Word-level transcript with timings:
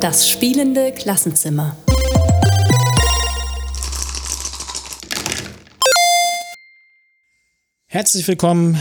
Das 0.00 0.28
spielende 0.28 0.92
Klassenzimmer. 0.92 1.76
Herzlich 7.86 8.28
willkommen 8.28 8.78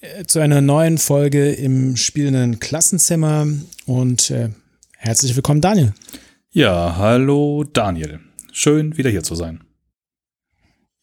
äh, 0.00 0.24
zu 0.24 0.40
einer 0.40 0.60
neuen 0.60 0.98
Folge 0.98 1.52
im 1.52 1.96
spielenden 1.96 2.60
Klassenzimmer 2.60 3.46
und 3.86 4.30
äh, 4.30 4.50
herzlich 4.96 5.36
willkommen, 5.36 5.60
Daniel. 5.60 5.94
Ja, 6.50 6.96
hallo 6.96 7.64
Daniel. 7.64 8.20
Schön, 8.52 8.96
wieder 8.96 9.10
hier 9.10 9.22
zu 9.22 9.34
sein. 9.34 9.62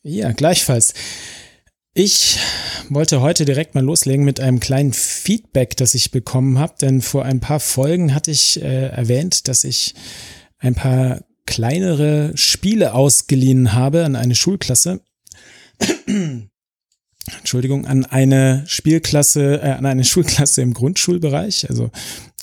Ja, 0.03 0.31
gleichfalls. 0.33 0.93
Ich 1.97 2.37
wollte 2.89 3.21
heute 3.21 3.45
direkt 3.45 3.73
mal 3.73 3.83
loslegen 3.83 4.25
mit 4.25 4.41
einem 4.41 4.59
kleinen 4.59 4.91
Feedback, 4.91 5.77
das 5.77 5.95
ich 5.95 6.11
bekommen 6.11 6.59
habe, 6.59 6.73
denn 6.81 7.01
vor 7.01 7.23
ein 7.23 7.39
paar 7.39 7.61
Folgen 7.61 8.13
hatte 8.13 8.31
ich 8.31 8.61
äh, 8.61 8.87
erwähnt, 8.89 9.47
dass 9.47 9.63
ich 9.63 9.95
ein 10.59 10.75
paar 10.75 11.21
kleinere 11.45 12.33
Spiele 12.35 12.93
ausgeliehen 12.93 13.71
habe 13.71 14.03
an 14.03 14.17
eine 14.17 14.35
Schulklasse. 14.35 14.99
Entschuldigung, 17.37 17.85
an 17.85 18.03
eine 18.03 18.65
Spielklasse, 18.67 19.61
äh, 19.63 19.71
an 19.71 19.85
eine 19.85 20.03
Schulklasse 20.03 20.61
im 20.63 20.73
Grundschulbereich. 20.73 21.69
Also 21.69 21.91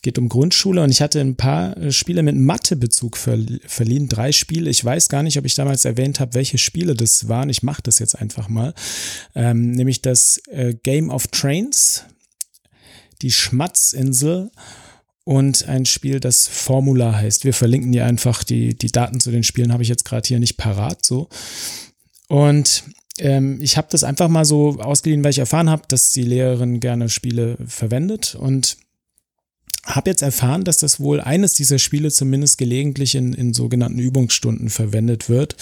geht 0.03 0.19
um 0.19 0.29
Grundschule 0.29 0.83
und 0.83 0.91
ich 0.91 1.01
hatte 1.01 1.21
ein 1.21 1.37
paar 1.37 1.77
äh, 1.77 1.93
Spiele 1.93 2.23
mit 2.25 2.37
Mathebezug 2.37 3.17
verliehen, 3.17 4.09
drei 4.09 4.33
Spiele. 4.33 4.69
Ich 4.69 4.85
weiß 4.85 5.09
gar 5.09 5.23
nicht, 5.23 5.39
ob 5.39 5.45
ich 5.45 5.55
damals 5.55 5.85
erwähnt 5.85 6.19
habe, 6.19 6.35
welche 6.35 6.59
Spiele 6.59 6.95
das 6.95 7.29
waren. 7.29 7.49
Ich 7.49 7.63
mache 7.63 7.83
das 7.83 8.01
jetzt 8.01 8.19
einfach 8.19 8.49
mal. 8.49 8.75
Ähm, 9.35 9.71
nämlich 9.71 10.03
das 10.03 10.43
äh, 10.49 10.75
Game 10.75 11.09
of 11.09 11.29
Trains, 11.29 12.05
die 13.23 13.31
Schmatzinsel 13.31 14.51
und 15.25 15.69
ein 15.69 15.87
Spiel, 15.87 16.19
das 16.19 16.49
Formula 16.49 17.15
heißt. 17.15 17.45
Wir 17.45 17.55
verlinken 17.55 17.93
dir 17.93 18.05
einfach 18.05 18.43
die, 18.43 18.77
die 18.77 18.91
Daten 18.91 19.21
zu 19.21 19.31
den 19.31 19.45
Spielen, 19.45 19.73
habe 19.73 19.85
ich 19.85 19.89
jetzt 19.89 20.05
gerade 20.05 20.27
hier 20.27 20.41
nicht 20.41 20.57
parat 20.57 21.05
so. 21.07 21.29
Und 22.29 22.83
ähm, 23.19 23.61
ich 23.63 23.77
habe 23.77 23.87
das 23.91 24.03
einfach 24.03 24.29
mal 24.29 24.45
so 24.45 24.81
ausgeliehen, 24.81 25.23
weil 25.23 25.31
ich 25.31 25.39
erfahren 25.39 25.71
habe, 25.71 25.83
dass 25.87 26.11
die 26.11 26.25
Lehrerin 26.25 26.81
gerne 26.81 27.09
Spiele 27.09 27.57
verwendet 27.67 28.35
und 28.35 28.79
habe 29.85 30.11
jetzt 30.11 30.23
erfahren, 30.23 30.65
dass 30.65 30.79
das 30.79 31.01
wohl 31.01 31.21
eines 31.21 31.55
dieser 31.55 31.79
Spiele 31.79 32.11
zumindest 32.11 32.59
gelegentlich 32.59 33.15
in, 33.15 33.33
in 33.33 33.53
sogenannten 33.53 33.99
Übungsstunden 33.99 34.71
verwendet 34.71 35.29
wird. 35.29 35.57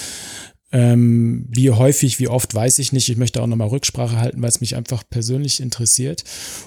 Ähm, 0.72 1.46
wie 1.48 1.70
häufig, 1.70 2.20
wie 2.20 2.28
oft, 2.28 2.54
weiß 2.54 2.78
ich 2.78 2.92
nicht. 2.92 3.08
Ich 3.08 3.16
möchte 3.16 3.42
auch 3.42 3.48
nochmal 3.48 3.68
Rücksprache 3.68 4.18
halten, 4.18 4.40
weil 4.40 4.50
es 4.50 4.60
mich 4.60 4.76
einfach 4.76 5.02
persönlich 5.08 5.58
interessiert. 5.58 6.22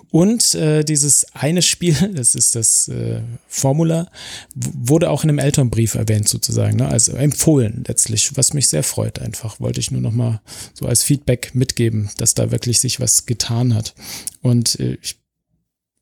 Und 0.10 0.56
äh, 0.56 0.84
dieses 0.84 1.26
eine 1.34 1.62
Spiel, 1.62 1.96
das 2.14 2.36
ist 2.36 2.56
das 2.56 2.90
äh, 2.90 3.22
Formula, 3.48 4.10
wurde 4.56 5.10
auch 5.10 5.24
in 5.24 5.30
einem 5.30 5.40
Elternbrief 5.40 5.96
erwähnt 5.96 6.28
sozusagen, 6.28 6.78
ne? 6.78 6.90
also 6.90 7.14
empfohlen 7.14 7.86
letztlich, 7.88 8.36
was 8.36 8.54
mich 8.54 8.68
sehr 8.68 8.84
freut 8.84 9.20
einfach. 9.20 9.62
Wollte 9.62 9.80
ich 9.80 9.92
nur 9.92 10.02
nochmal 10.02 10.42
so 10.74 10.86
als 10.86 11.04
Feedback 11.04 11.52
mitgeben, 11.54 12.10
dass 12.18 12.34
da 12.34 12.52
wirklich 12.52 12.82
sich 12.82 13.00
was 13.00 13.26
getan 13.26 13.74
hat. 13.74 13.96
Und 14.42 14.82
äh, 14.82 14.98
ich 15.02 15.23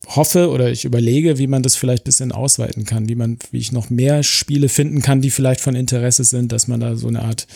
hoffe 0.08 0.50
oder 0.50 0.72
ich 0.72 0.86
überlege, 0.86 1.38
wie 1.38 1.48
man 1.48 1.64
das 1.64 1.76
vielleicht 1.76 2.04
ein 2.04 2.06
bisschen 2.06 2.32
ausweiten 2.32 2.86
kann, 2.86 3.08
wie 3.08 3.16
man, 3.16 3.38
wie 3.52 3.60
ich 3.60 3.72
noch 3.72 3.90
mehr 3.90 4.24
Spiele 4.24 4.70
finden 4.70 5.02
kann, 5.02 5.22
die 5.22 5.30
vielleicht 5.30 5.62
von 5.62 5.76
Interesse 5.76 6.24
sind, 6.24 6.52
dass 6.52 6.68
man 6.68 6.80
da 6.80 6.96
so 6.96 7.08
eine 7.08 7.22
Art 7.22 7.48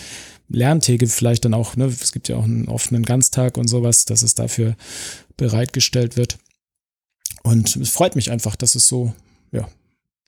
Lerntheke 0.47 1.07
vielleicht 1.07 1.45
dann 1.45 1.55
auch, 1.55 1.75
ne, 1.75 1.85
es 1.85 2.11
gibt 2.11 2.29
ja 2.29 2.37
auch 2.37 2.43
einen 2.43 2.67
offenen 2.67 3.03
Ganztag 3.03 3.57
und 3.57 3.67
sowas, 3.67 4.05
dass 4.05 4.21
es 4.21 4.35
dafür 4.35 4.75
bereitgestellt 5.37 6.17
wird. 6.17 6.37
Und 7.43 7.75
es 7.75 7.89
freut 7.89 8.15
mich 8.15 8.31
einfach, 8.31 8.55
dass 8.55 8.75
es 8.75 8.87
so, 8.87 9.13
ja, 9.51 9.67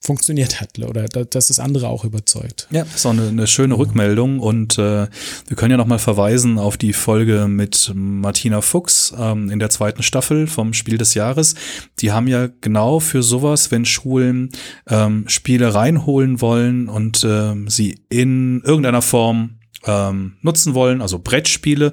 funktioniert 0.00 0.60
hat 0.60 0.78
oder 0.78 1.06
dass 1.08 1.50
es 1.50 1.58
andere 1.58 1.88
auch 1.88 2.04
überzeugt. 2.04 2.68
Ja, 2.70 2.82
ist 2.82 3.04
auch 3.04 3.10
eine, 3.10 3.28
eine 3.28 3.46
schöne 3.46 3.76
Rückmeldung 3.76 4.38
und 4.38 4.78
äh, 4.78 5.08
wir 5.46 5.56
können 5.56 5.72
ja 5.72 5.76
nochmal 5.76 5.98
verweisen 5.98 6.58
auf 6.58 6.76
die 6.76 6.92
Folge 6.92 7.46
mit 7.48 7.92
Martina 7.94 8.60
Fuchs 8.60 9.12
ähm, 9.18 9.50
in 9.50 9.58
der 9.58 9.70
zweiten 9.70 10.02
Staffel 10.02 10.46
vom 10.46 10.72
Spiel 10.72 10.98
des 10.98 11.14
Jahres. 11.14 11.56
Die 11.98 12.12
haben 12.12 12.28
ja 12.28 12.48
genau 12.60 13.00
für 13.00 13.22
sowas, 13.24 13.72
wenn 13.72 13.84
Schulen 13.84 14.50
ähm, 14.88 15.24
Spiele 15.26 15.74
reinholen 15.74 16.40
wollen 16.40 16.88
und 16.88 17.26
ähm, 17.28 17.68
sie 17.68 18.00
in 18.08 18.62
irgendeiner 18.62 19.02
Form 19.02 19.58
ähm, 19.84 20.36
nutzen 20.42 20.74
wollen, 20.74 21.02
also 21.02 21.18
Brettspiele, 21.18 21.92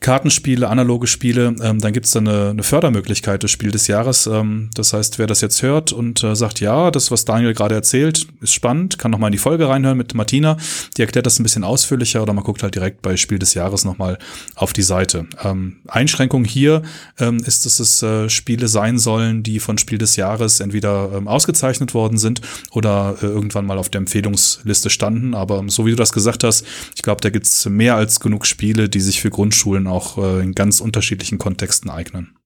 Kartenspiele, 0.00 0.66
analoge 0.66 1.06
Spiele, 1.06 1.54
ähm, 1.62 1.78
dann 1.78 1.92
gibt 1.92 2.06
es 2.06 2.12
da 2.12 2.20
eine, 2.20 2.50
eine 2.50 2.62
Fördermöglichkeit 2.62 3.42
des 3.42 3.50
Spiel 3.50 3.70
des 3.70 3.86
Jahres. 3.86 4.26
Ähm, 4.26 4.70
das 4.74 4.94
heißt, 4.94 5.18
wer 5.18 5.26
das 5.26 5.42
jetzt 5.42 5.62
hört 5.62 5.92
und 5.92 6.24
äh, 6.24 6.34
sagt, 6.34 6.60
ja, 6.60 6.90
das, 6.90 7.10
was 7.10 7.26
Daniel 7.26 7.52
gerade 7.52 7.74
erzählt, 7.74 8.26
ist 8.40 8.54
spannend, 8.54 8.98
kann 8.98 9.10
noch 9.10 9.18
mal 9.18 9.26
in 9.26 9.32
die 9.32 9.38
Folge 9.38 9.68
reinhören 9.68 9.98
mit 9.98 10.14
Martina. 10.14 10.56
Die 10.96 11.02
erklärt 11.02 11.26
das 11.26 11.38
ein 11.38 11.42
bisschen 11.42 11.64
ausführlicher 11.64 12.22
oder 12.22 12.32
man 12.32 12.44
guckt 12.44 12.62
halt 12.62 12.74
direkt 12.74 13.02
bei 13.02 13.18
Spiel 13.18 13.38
des 13.38 13.52
Jahres 13.52 13.84
noch 13.84 13.98
mal 13.98 14.18
auf 14.54 14.72
die 14.72 14.82
Seite. 14.82 15.26
Ähm, 15.44 15.76
Einschränkung 15.86 16.46
hier 16.46 16.80
ähm, 17.18 17.42
ist, 17.44 17.66
dass 17.66 17.78
es 17.78 18.02
äh, 18.02 18.30
Spiele 18.30 18.68
sein 18.68 18.98
sollen, 18.98 19.42
die 19.42 19.60
von 19.60 19.76
Spiel 19.76 19.98
des 19.98 20.16
Jahres 20.16 20.60
entweder 20.60 21.10
ähm, 21.14 21.28
ausgezeichnet 21.28 21.92
worden 21.92 22.16
sind 22.16 22.40
oder 22.70 23.16
äh, 23.20 23.26
irgendwann 23.26 23.66
mal 23.66 23.76
auf 23.76 23.90
der 23.90 23.98
Empfehlungsliste 23.98 24.88
standen. 24.88 25.34
Aber 25.34 25.62
so 25.66 25.84
wie 25.84 25.90
du 25.90 25.96
das 25.96 26.12
gesagt 26.12 26.42
hast, 26.42 26.64
ich 26.96 27.02
glaube, 27.02 27.20
da 27.20 27.28
gibt's 27.28 27.66
mehr 27.66 27.96
als 27.96 28.18
genug 28.18 28.46
Spiele, 28.46 28.88
die 28.88 29.00
sich 29.00 29.20
für 29.20 29.28
Grundschulen 29.28 29.89
auch 29.90 30.18
äh, 30.18 30.40
in 30.42 30.54
ganz 30.54 30.80
unterschiedlichen 30.80 31.38
Kontexten 31.38 31.90
eignen. 31.90 32.36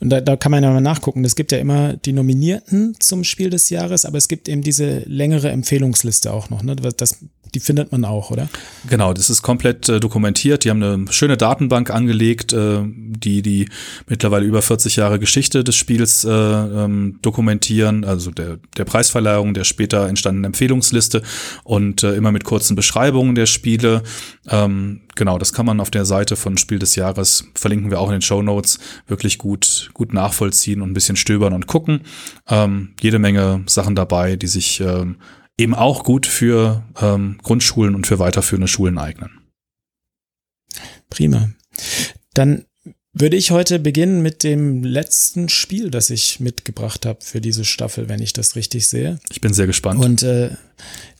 Und 0.00 0.10
da, 0.10 0.20
da 0.20 0.36
kann 0.36 0.50
man 0.50 0.62
ja 0.62 0.70
mal 0.70 0.80
nachgucken. 0.80 1.24
Es 1.24 1.36
gibt 1.36 1.52
ja 1.52 1.58
immer 1.58 1.96
die 1.96 2.12
Nominierten 2.12 2.96
zum 2.98 3.24
Spiel 3.24 3.50
des 3.50 3.70
Jahres, 3.70 4.04
aber 4.04 4.18
es 4.18 4.28
gibt 4.28 4.48
eben 4.48 4.62
diese 4.62 5.00
längere 5.00 5.50
Empfehlungsliste 5.50 6.32
auch 6.32 6.50
noch. 6.50 6.62
Ne? 6.62 6.76
Das 6.76 7.18
die 7.54 7.60
findet 7.60 7.92
man 7.92 8.04
auch, 8.04 8.30
oder? 8.30 8.48
Genau, 8.88 9.12
das 9.12 9.30
ist 9.30 9.42
komplett 9.42 9.88
äh, 9.88 10.00
dokumentiert. 10.00 10.64
Die 10.64 10.70
haben 10.70 10.82
eine 10.82 11.12
schöne 11.12 11.36
Datenbank 11.36 11.90
angelegt, 11.90 12.52
äh, 12.52 12.82
die 12.84 13.42
die 13.42 13.68
mittlerweile 14.06 14.44
über 14.44 14.62
40 14.62 14.96
Jahre 14.96 15.18
Geschichte 15.18 15.64
des 15.64 15.74
Spiels 15.74 16.24
äh, 16.24 16.30
ähm, 16.30 17.18
dokumentieren, 17.22 18.04
also 18.04 18.30
der, 18.30 18.58
der 18.76 18.84
Preisverleihung, 18.84 19.54
der 19.54 19.64
später 19.64 20.08
entstandenen 20.08 20.44
Empfehlungsliste 20.44 21.22
und 21.64 22.02
äh, 22.02 22.14
immer 22.14 22.32
mit 22.32 22.44
kurzen 22.44 22.76
Beschreibungen 22.76 23.34
der 23.34 23.46
Spiele. 23.46 24.02
Ähm, 24.48 25.00
genau, 25.14 25.38
das 25.38 25.52
kann 25.52 25.66
man 25.66 25.80
auf 25.80 25.90
der 25.90 26.04
Seite 26.04 26.36
von 26.36 26.56
Spiel 26.56 26.78
des 26.78 26.94
Jahres, 26.96 27.44
verlinken 27.54 27.90
wir 27.90 28.00
auch 28.00 28.08
in 28.08 28.16
den 28.16 28.22
Show 28.22 28.42
Notes, 28.42 28.78
wirklich 29.06 29.38
gut, 29.38 29.90
gut 29.92 30.12
nachvollziehen 30.12 30.82
und 30.82 30.90
ein 30.90 30.94
bisschen 30.94 31.16
stöbern 31.16 31.52
und 31.52 31.66
gucken. 31.66 32.02
Ähm, 32.48 32.90
jede 33.00 33.18
Menge 33.18 33.62
Sachen 33.66 33.94
dabei, 33.94 34.36
die 34.36 34.46
sich 34.46 34.80
ähm, 34.80 35.16
eben 35.60 35.74
auch 35.74 36.04
gut 36.04 36.26
für 36.26 36.82
ähm, 37.00 37.38
Grundschulen 37.42 37.94
und 37.94 38.06
für 38.06 38.18
weiterführende 38.18 38.68
Schulen 38.68 38.98
eignen. 38.98 39.30
Prima. 41.08 41.50
Dann 42.34 42.64
würde 43.12 43.36
ich 43.36 43.50
heute 43.50 43.80
beginnen 43.80 44.22
mit 44.22 44.44
dem 44.44 44.84
letzten 44.84 45.48
Spiel, 45.48 45.90
das 45.90 46.10
ich 46.10 46.38
mitgebracht 46.38 47.04
habe 47.06 47.18
für 47.22 47.40
diese 47.40 47.64
Staffel, 47.64 48.08
wenn 48.08 48.22
ich 48.22 48.32
das 48.32 48.54
richtig 48.54 48.86
sehe. 48.86 49.18
Ich 49.30 49.40
bin 49.40 49.52
sehr 49.52 49.66
gespannt. 49.66 50.02
Und 50.04 50.22
äh, 50.22 50.50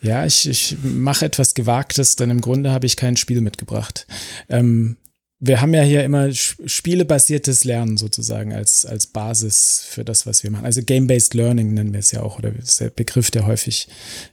ja, 0.00 0.24
ich, 0.24 0.48
ich 0.48 0.76
mache 0.82 1.26
etwas 1.26 1.54
Gewagtes, 1.54 2.14
denn 2.14 2.30
im 2.30 2.40
Grunde 2.40 2.70
habe 2.70 2.86
ich 2.86 2.96
kein 2.96 3.16
Spiel 3.16 3.40
mitgebracht. 3.40 4.06
Ähm, 4.48 4.96
wir 5.42 5.62
haben 5.62 5.72
ja 5.72 5.82
hier 5.82 6.04
immer 6.04 6.30
spielebasiertes 6.32 7.64
Lernen 7.64 7.96
sozusagen 7.96 8.52
als, 8.52 8.84
als 8.84 9.06
Basis 9.06 9.82
für 9.88 10.04
das, 10.04 10.26
was 10.26 10.42
wir 10.42 10.50
machen. 10.50 10.66
Also 10.66 10.82
Game-Based 10.82 11.32
Learning 11.32 11.72
nennen 11.72 11.94
wir 11.94 12.00
es 12.00 12.12
ja 12.12 12.22
auch, 12.22 12.38
oder 12.38 12.54
ist 12.54 12.80
der 12.80 12.90
Begriff, 12.90 13.30
der 13.30 13.46
häufig 13.46 13.88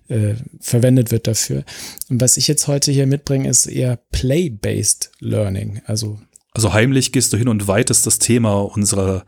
äh, 0.10 0.34
verwendet 0.60 1.12
wird 1.12 1.26
dafür. 1.28 1.64
Und 2.10 2.20
was 2.20 2.36
ich 2.36 2.50
jetzt 2.50 2.68
heute 2.68 2.92
hier 2.92 3.08
mitbringe, 3.08 3.50
ist 3.50 3.68
eher 3.68 3.98
Play-Based 4.12 5.12
Learning. 5.22 5.82
Also 5.86 6.20
also 6.58 6.74
heimlich 6.74 7.12
gehst 7.12 7.32
du 7.34 7.38
hin 7.38 7.50
und 7.50 7.68
weitest 7.68 8.08
das 8.08 8.18
Thema 8.18 8.62
unserer, 8.62 9.26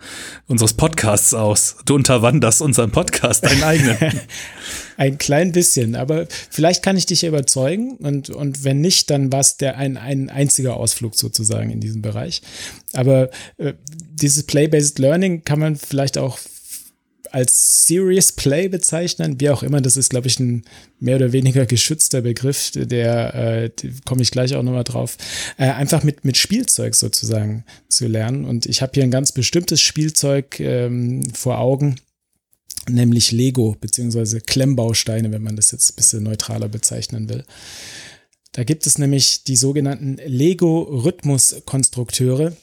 unseres 0.48 0.74
Podcasts 0.74 1.36
aus. 1.36 1.75
Du 1.86 1.94
unterwanderst 1.94 2.59
unseren 2.59 2.89
Podcast, 2.89 3.45
deinen 3.45 3.62
eigenen. 3.62 3.98
ein 4.98 5.19
klein 5.19 5.51
bisschen, 5.51 5.95
aber 5.95 6.25
vielleicht 6.50 6.81
kann 6.81 6.98
ich 6.98 7.06
dich 7.06 7.24
überzeugen 7.24 7.98
und, 7.98 8.31
und 8.31 8.63
wenn 8.63 8.81
nicht, 8.81 9.12
dann 9.12 9.31
war 9.31 9.42
es 9.42 9.57
der 9.57 9.77
ein, 9.77 9.95
ein 9.95 10.31
einziger 10.31 10.75
Ausflug 10.75 11.13
sozusagen 11.13 11.69
in 11.69 11.80
diesem 11.80 12.01
Bereich. 12.01 12.42
Aber 12.94 13.30
äh, 13.57 13.74
dieses 14.12 14.42
Play-Based 14.48 14.98
Learning 14.98 15.44
kann 15.44 15.59
man 15.59 15.75
vielleicht 15.75 16.18
auch 16.18 16.39
als 17.31 17.87
Serious 17.87 18.31
Play 18.31 18.67
bezeichnen, 18.67 19.39
wie 19.39 19.49
auch 19.49 19.63
immer. 19.63 19.81
Das 19.81 19.97
ist, 19.97 20.09
glaube 20.09 20.27
ich, 20.27 20.39
ein 20.39 20.63
mehr 20.99 21.15
oder 21.15 21.31
weniger 21.31 21.65
geschützter 21.65 22.21
Begriff, 22.21 22.71
der 22.73 23.33
äh, 23.33 23.71
komme 24.05 24.21
ich 24.21 24.31
gleich 24.31 24.55
auch 24.55 24.63
nochmal 24.63 24.83
drauf. 24.83 25.17
Äh, 25.57 25.71
einfach 25.71 26.03
mit, 26.03 26.25
mit 26.25 26.37
Spielzeug 26.37 26.95
sozusagen 26.95 27.65
zu 27.87 28.07
lernen. 28.07 28.45
Und 28.45 28.65
ich 28.65 28.81
habe 28.81 28.91
hier 28.93 29.03
ein 29.03 29.11
ganz 29.11 29.31
bestimmtes 29.31 29.81
Spielzeug 29.81 30.59
ähm, 30.59 31.23
vor 31.33 31.59
Augen, 31.59 31.95
nämlich 32.89 33.31
Lego, 33.31 33.77
beziehungsweise 33.79 34.41
Klemmbausteine, 34.41 35.31
wenn 35.31 35.43
man 35.43 35.55
das 35.55 35.71
jetzt 35.71 35.91
ein 35.91 35.95
bisschen 35.95 36.23
neutraler 36.23 36.67
bezeichnen 36.67 37.29
will. 37.29 37.45
Da 38.51 38.63
gibt 38.63 38.87
es 38.87 38.97
nämlich 38.97 39.43
die 39.43 39.55
sogenannten 39.55 40.17
Lego-Rhythmus-Konstrukteure 40.25 42.57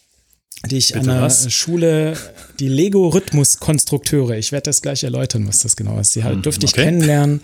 die 0.68 0.76
ich 0.78 0.88
Bitte 0.88 1.00
an 1.00 1.06
der 1.06 1.22
was? 1.22 1.50
Schule, 1.52 2.16
die 2.58 2.68
Lego-Rhythmus-Konstrukteure, 2.68 4.36
ich 4.36 4.52
werde 4.52 4.64
das 4.64 4.82
gleich 4.82 5.04
erläutern, 5.04 5.46
was 5.46 5.60
das 5.60 5.76
genau 5.76 5.98
ist. 5.98 6.14
Die 6.14 6.24
halt, 6.24 6.44
durfte 6.44 6.66
ich 6.66 6.72
okay. 6.72 6.84
kennenlernen, 6.84 7.42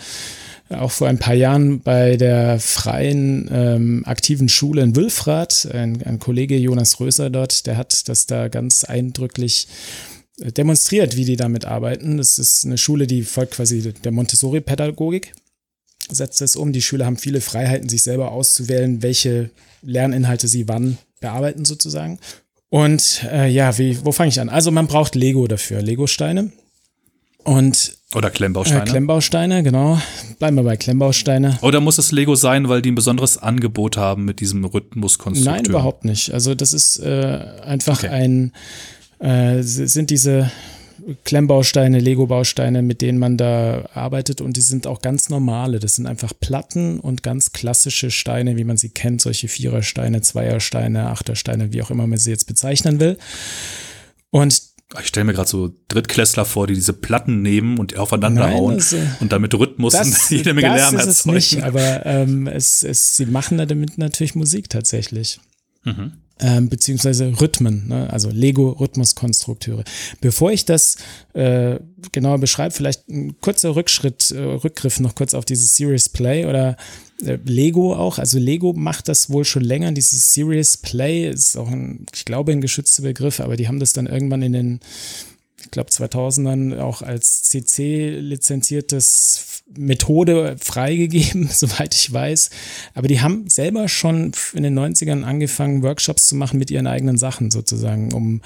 auch 0.70 0.90
vor 0.90 1.08
ein 1.08 1.18
paar 1.18 1.34
Jahren 1.34 1.80
bei 1.80 2.16
der 2.16 2.58
freien 2.58 3.48
ähm, 3.52 4.02
aktiven 4.06 4.48
Schule 4.48 4.82
in 4.82 4.96
Wülfrath. 4.96 5.68
Ein, 5.72 6.02
ein 6.02 6.18
Kollege 6.18 6.56
Jonas 6.56 6.98
Röser 7.00 7.30
dort, 7.30 7.66
der 7.66 7.76
hat 7.76 8.08
das 8.08 8.26
da 8.26 8.48
ganz 8.48 8.84
eindrücklich 8.84 9.68
äh, 10.40 10.52
demonstriert, 10.52 11.16
wie 11.16 11.24
die 11.24 11.36
damit 11.36 11.64
arbeiten. 11.64 12.16
Das 12.16 12.38
ist 12.38 12.64
eine 12.64 12.78
Schule, 12.78 13.06
die 13.06 13.22
folgt 13.22 13.54
quasi 13.54 13.92
der 13.92 14.12
Montessori-Pädagogik 14.12 15.32
setzt 16.10 16.42
es 16.42 16.56
um. 16.56 16.72
Die 16.72 16.82
Schüler 16.82 17.06
haben 17.06 17.16
viele 17.16 17.40
Freiheiten, 17.40 17.88
sich 17.88 18.02
selber 18.02 18.32
auszuwählen, 18.32 19.02
welche 19.02 19.50
Lerninhalte 19.82 20.48
sie 20.48 20.68
wann 20.68 20.98
bearbeiten 21.20 21.64
sozusagen. 21.64 22.18
Und 22.72 23.22
äh, 23.30 23.48
ja, 23.48 23.76
wie, 23.76 24.02
wo 24.02 24.12
fange 24.12 24.30
ich 24.30 24.40
an? 24.40 24.48
Also 24.48 24.70
man 24.70 24.86
braucht 24.86 25.14
Lego 25.14 25.46
dafür, 25.46 25.82
Lego-Steine. 25.82 26.52
Und 27.44 27.98
Oder 28.14 28.28
äh, 28.28 28.30
Klemmbausteine. 28.30 28.84
Klemmbausteine, 28.84 29.62
genau. 29.62 30.00
Bleiben 30.38 30.56
wir 30.56 30.62
bei 30.62 30.78
Klemmbausteine. 30.78 31.58
Oder 31.60 31.80
muss 31.80 31.98
es 31.98 32.12
Lego 32.12 32.34
sein, 32.34 32.70
weil 32.70 32.80
die 32.80 32.90
ein 32.90 32.94
besonderes 32.94 33.36
Angebot 33.36 33.98
haben 33.98 34.24
mit 34.24 34.40
diesem 34.40 34.64
Rhythmuskonstrukteur? 34.64 35.52
Nein, 35.52 35.66
überhaupt 35.66 36.06
nicht. 36.06 36.32
Also 36.32 36.54
das 36.54 36.72
ist 36.72 36.98
äh, 37.00 37.40
einfach 37.62 37.98
Okay. 37.98 38.08
ein, 38.08 38.52
äh, 39.18 39.60
sind 39.62 40.08
diese 40.08 40.50
Klemmbausteine, 41.24 41.98
Lego-Bausteine, 41.98 42.82
mit 42.82 43.02
denen 43.02 43.18
man 43.18 43.36
da 43.36 43.88
arbeitet 43.94 44.40
und 44.40 44.56
die 44.56 44.60
sind 44.60 44.86
auch 44.86 45.00
ganz 45.00 45.28
normale. 45.28 45.78
Das 45.78 45.96
sind 45.96 46.06
einfach 46.06 46.32
Platten 46.38 47.00
und 47.00 47.22
ganz 47.22 47.52
klassische 47.52 48.10
Steine, 48.10 48.56
wie 48.56 48.64
man 48.64 48.76
sie 48.76 48.90
kennt, 48.90 49.20
solche 49.20 49.48
Vierersteine, 49.48 50.22
Zweiersteine, 50.22 51.08
Achtersteine, 51.08 51.72
wie 51.72 51.82
auch 51.82 51.90
immer 51.90 52.06
man 52.06 52.18
sie 52.18 52.30
jetzt 52.30 52.46
bezeichnen 52.46 53.00
will. 53.00 53.18
Und 54.30 54.62
Ich 55.00 55.06
stelle 55.06 55.24
mir 55.24 55.32
gerade 55.32 55.48
so 55.48 55.70
Drittklässler 55.88 56.44
vor, 56.44 56.66
die 56.66 56.74
diese 56.74 56.92
Platten 56.92 57.42
nehmen 57.42 57.78
und 57.78 57.96
aufeinander 57.96 58.42
Nein, 58.42 58.54
hauen 58.54 58.78
äh, 58.78 59.06
und 59.20 59.32
damit 59.32 59.54
Rhythmus 59.54 59.94
das, 59.94 60.06
und 60.30 60.36
jede 60.36 60.54
Menge 60.54 60.68
das 60.68 60.92
Lärm 60.92 60.96
ist 61.00 61.06
es 61.06 61.26
nicht, 61.26 61.54
erzeugen. 61.54 61.78
aber 61.78 62.06
ähm, 62.06 62.46
es, 62.46 62.82
es, 62.82 63.16
sie 63.16 63.26
machen 63.26 63.58
damit 63.58 63.98
natürlich 63.98 64.34
Musik 64.34 64.68
tatsächlich. 64.68 65.40
Mhm. 65.84 66.21
Ähm, 66.42 66.68
beziehungsweise 66.68 67.40
Rhythmen, 67.40 67.86
ne? 67.88 68.10
also 68.10 68.28
Lego-Rhythmuskonstrukteure. 68.28 69.84
Bevor 70.20 70.50
ich 70.50 70.64
das 70.64 70.96
äh, 71.34 71.78
genauer 72.10 72.38
beschreibe, 72.38 72.74
vielleicht 72.74 73.08
ein 73.08 73.40
kurzer 73.40 73.76
Rückschritt, 73.76 74.32
äh, 74.32 74.40
Rückgriff 74.40 74.98
noch 74.98 75.14
kurz 75.14 75.34
auf 75.34 75.44
dieses 75.44 75.76
Serious 75.76 76.08
Play 76.08 76.46
oder 76.46 76.76
äh, 77.24 77.38
Lego 77.44 77.94
auch. 77.94 78.18
Also 78.18 78.38
Lego 78.38 78.72
macht 78.72 79.08
das 79.08 79.30
wohl 79.30 79.44
schon 79.44 79.62
länger. 79.62 79.92
Dieses 79.92 80.34
Serious 80.34 80.76
Play 80.76 81.30
ist 81.30 81.56
auch 81.56 81.70
ein, 81.70 82.06
ich 82.12 82.24
glaube, 82.24 82.50
ein 82.50 82.60
geschützter 82.60 83.04
Begriff, 83.04 83.38
aber 83.38 83.56
die 83.56 83.68
haben 83.68 83.78
das 83.78 83.92
dann 83.92 84.06
irgendwann 84.06 84.42
in 84.42 84.52
den 84.52 84.80
ich 85.62 85.70
glaube 85.70 85.90
2000ern 85.90 86.78
auch 86.80 87.02
als 87.02 87.42
CC 87.44 88.18
lizenziertes 88.18 89.62
Methode 89.76 90.56
freigegeben, 90.58 91.48
soweit 91.52 91.94
ich 91.94 92.12
weiß. 92.12 92.50
Aber 92.94 93.08
die 93.08 93.20
haben 93.20 93.48
selber 93.48 93.88
schon 93.88 94.32
in 94.54 94.62
den 94.62 94.78
90ern 94.78 95.22
angefangen, 95.22 95.82
Workshops 95.82 96.26
zu 96.26 96.36
machen 96.36 96.58
mit 96.58 96.70
ihren 96.70 96.86
eigenen 96.86 97.16
Sachen 97.16 97.50
sozusagen, 97.50 98.12
um, 98.12 98.42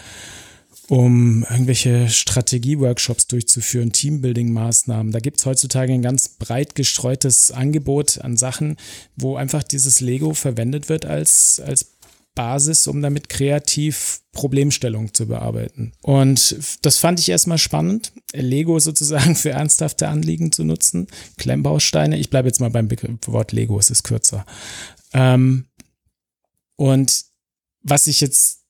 um 0.89 1.45
irgendwelche 1.51 2.09
Strategie-Workshops 2.09 3.27
durchzuführen, 3.27 3.93
Teambuilding-Maßnahmen. 3.93 5.11
Da 5.11 5.21
gibt 5.21 5.39
es 5.39 5.47
heutzutage 5.47 5.93
ein 5.93 6.03
ganz 6.03 6.29
breit 6.29 6.75
gestreutes 6.75 7.51
Angebot 7.51 8.19
an 8.21 8.37
Sachen, 8.37 8.77
wo 9.17 9.37
einfach 9.37 9.62
dieses 9.62 10.01
Lego 10.01 10.35
verwendet 10.35 10.89
wird 10.89 11.07
als, 11.07 11.61
als 11.65 11.96
Basis, 12.37 12.87
um 12.87 13.03
damit 13.03 13.29
kreativ 13.29 14.21
Problemstellungen 14.31 15.12
zu 15.12 15.27
bearbeiten. 15.27 15.93
Und 16.03 16.56
das 16.83 16.99
fand 16.99 17.19
ich 17.19 17.29
erstmal 17.29 17.59
spannend, 17.59 18.12
Lego 18.33 18.79
sozusagen 18.79 19.35
für 19.35 19.50
ernsthafte 19.50 20.06
Anliegen 20.06 20.53
zu 20.53 20.62
nutzen. 20.62 21.09
Klemmbausteine, 21.38 22.17
ich 22.17 22.31
bleibe 22.31 22.47
jetzt 22.47 22.61
mal 22.61 22.71
beim 22.71 22.87
Begriff, 22.87 23.19
Wort 23.27 23.50
Lego, 23.50 23.79
es 23.81 23.91
ist 23.91 24.05
kürzer. 24.05 24.47
Ähm, 25.12 25.67
und 26.77 27.25
was 27.83 28.06
ich 28.06 28.21
jetzt 28.21 28.61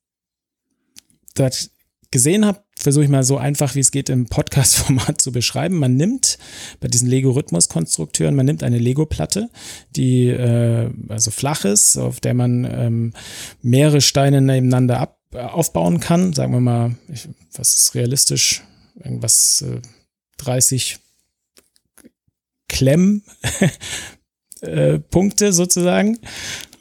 dort 1.35 1.71
gesehen 2.11 2.47
habe, 2.47 2.65
versuche 2.79 3.05
ich 3.05 3.11
mal 3.11 3.25
so 3.25 3.39
einfach 3.39 3.75
wie 3.75 3.81
es 3.81 3.91
geht 3.91 4.09
im 4.09 4.27
Podcast-Format 4.27 5.21
zu 5.21 5.33
beschreiben. 5.33 5.79
Man 5.79 5.97
nimmt 5.97 6.39
bei 6.81 6.89
diesen 6.89 7.09
Lego-Rhythmus-Konstrukteuren, 7.09 8.35
man 8.35 8.47
nimmt 8.47 8.63
eine 8.63 8.79
Lego-Platte, 8.79 9.49
die 9.95 10.29
äh, 10.29 10.91
also 11.09 11.31
flach 11.31 11.65
ist, 11.65 11.97
auf 11.97 12.21
der 12.21 12.35
man 12.35 12.65
ähm, 12.65 13.13
mehrere 13.63 14.01
Steine 14.01 14.41
nebeneinander 14.41 15.01
ab, 15.01 15.19
äh, 15.33 15.39
aufbauen 15.39 16.01
kann. 16.01 16.33
Sagen 16.33 16.53
wir 16.53 16.61
mal, 16.61 16.97
ich, 17.09 17.29
was 17.55 17.75
ist 17.75 17.95
realistisch? 17.95 18.63
Irgendwas 19.03 19.63
äh, 19.63 19.81
30 20.39 20.99
Klemm. 22.69 23.23
äh, 24.61 24.99
Punkte 24.99 25.53
sozusagen. 25.53 26.19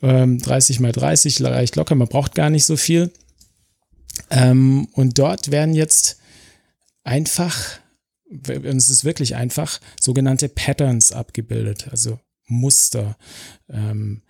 Ähm, 0.01 0.39
30 0.39 0.79
mal 0.79 0.91
30 0.91 1.41
reicht 1.43 1.75
locker, 1.75 1.95
man 1.95 2.07
braucht 2.07 2.35
gar 2.35 2.49
nicht 2.49 2.65
so 2.65 2.77
viel. 2.77 3.11
Ähm, 4.29 4.87
und 4.93 5.17
dort 5.17 5.51
werden 5.51 5.73
jetzt 5.73 6.19
einfach, 7.03 7.79
und 8.29 8.65
es 8.65 8.89
ist 8.89 9.05
wirklich 9.05 9.35
einfach, 9.35 9.79
sogenannte 9.99 10.49
Patterns 10.49 11.11
abgebildet, 11.11 11.87
also 11.91 12.19
Muster. 12.47 13.17
Ähm, 13.69 14.21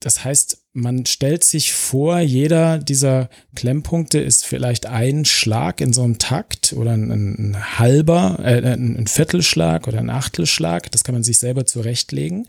das 0.00 0.24
heißt, 0.24 0.58
man 0.72 1.06
stellt 1.06 1.42
sich 1.42 1.72
vor, 1.72 2.20
jeder 2.20 2.78
dieser 2.78 3.30
Klemmpunkte 3.54 4.18
ist 4.18 4.44
vielleicht 4.44 4.86
ein 4.86 5.24
Schlag 5.24 5.80
in 5.80 5.92
so 5.92 6.02
einem 6.02 6.18
Takt 6.18 6.74
oder 6.74 6.92
ein, 6.92 7.10
ein 7.10 7.78
halber, 7.78 8.38
äh, 8.42 8.60
ein, 8.60 8.96
ein 8.96 9.06
Viertelschlag 9.06 9.88
oder 9.88 9.98
ein 9.98 10.10
Achtelschlag. 10.10 10.92
Das 10.92 11.02
kann 11.02 11.14
man 11.14 11.24
sich 11.24 11.38
selber 11.38 11.64
zurechtlegen. 11.64 12.46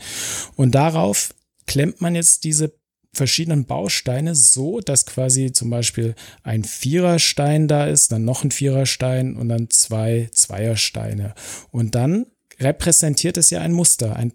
Und 0.56 0.76
darauf 0.76 1.34
klemmt 1.68 2.02
man 2.02 2.16
jetzt 2.16 2.44
diese 2.44 2.74
verschiedenen 3.18 3.66
Bausteine 3.66 4.36
so, 4.36 4.80
dass 4.80 5.06
quasi 5.06 5.52
zum 5.52 5.70
Beispiel 5.70 6.16
ein 6.44 6.64
Viererstein 6.64 7.68
da 7.68 7.86
ist, 7.86 8.12
dann 8.12 8.24
noch 8.24 8.44
ein 8.44 8.52
Viererstein 8.52 9.36
und 9.36 9.50
dann 9.50 9.70
zwei 9.70 10.30
Zweiersteine. 10.32 11.34
Und 11.72 11.96
dann 11.96 12.28
repräsentiert 12.60 13.38
es 13.38 13.50
ja 13.50 13.62
ein 13.62 13.74
Muster, 13.74 14.16
ein 14.16 14.34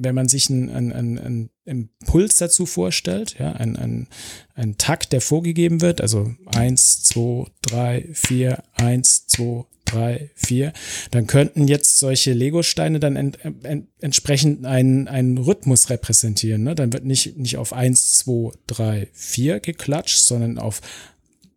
wenn 0.00 0.14
man 0.14 0.28
sich 0.28 0.48
einen, 0.48 0.70
einen, 0.70 0.92
einen, 0.92 1.18
einen 1.18 1.50
Impuls 1.64 2.36
dazu 2.36 2.66
vorstellt, 2.66 3.34
ja, 3.38 3.52
ein, 3.52 3.76
ein, 3.76 4.06
ein 4.54 4.78
Takt, 4.78 5.12
der 5.12 5.20
vorgegeben 5.20 5.80
wird, 5.80 6.00
also 6.00 6.32
eins, 6.46 7.02
zwei, 7.02 7.46
drei, 7.62 8.08
vier, 8.12 8.62
eins, 8.74 9.26
zwei, 9.26 9.64
drei, 9.90 10.30
vier, 10.34 10.72
dann 11.10 11.26
könnten 11.26 11.68
jetzt 11.68 11.98
solche 11.98 12.32
Lego-Steine 12.32 13.00
dann 13.00 13.16
ent, 13.16 13.38
ent, 13.62 13.88
entsprechend 14.00 14.66
einen, 14.66 15.08
einen 15.08 15.38
Rhythmus 15.38 15.90
repräsentieren. 15.90 16.62
Ne? 16.62 16.74
Dann 16.74 16.92
wird 16.92 17.04
nicht, 17.04 17.36
nicht 17.36 17.56
auf 17.56 17.72
eins, 17.72 18.16
zwei, 18.16 18.52
drei, 18.66 19.08
vier 19.12 19.60
geklatscht, 19.60 20.18
sondern 20.18 20.58
auf 20.58 20.80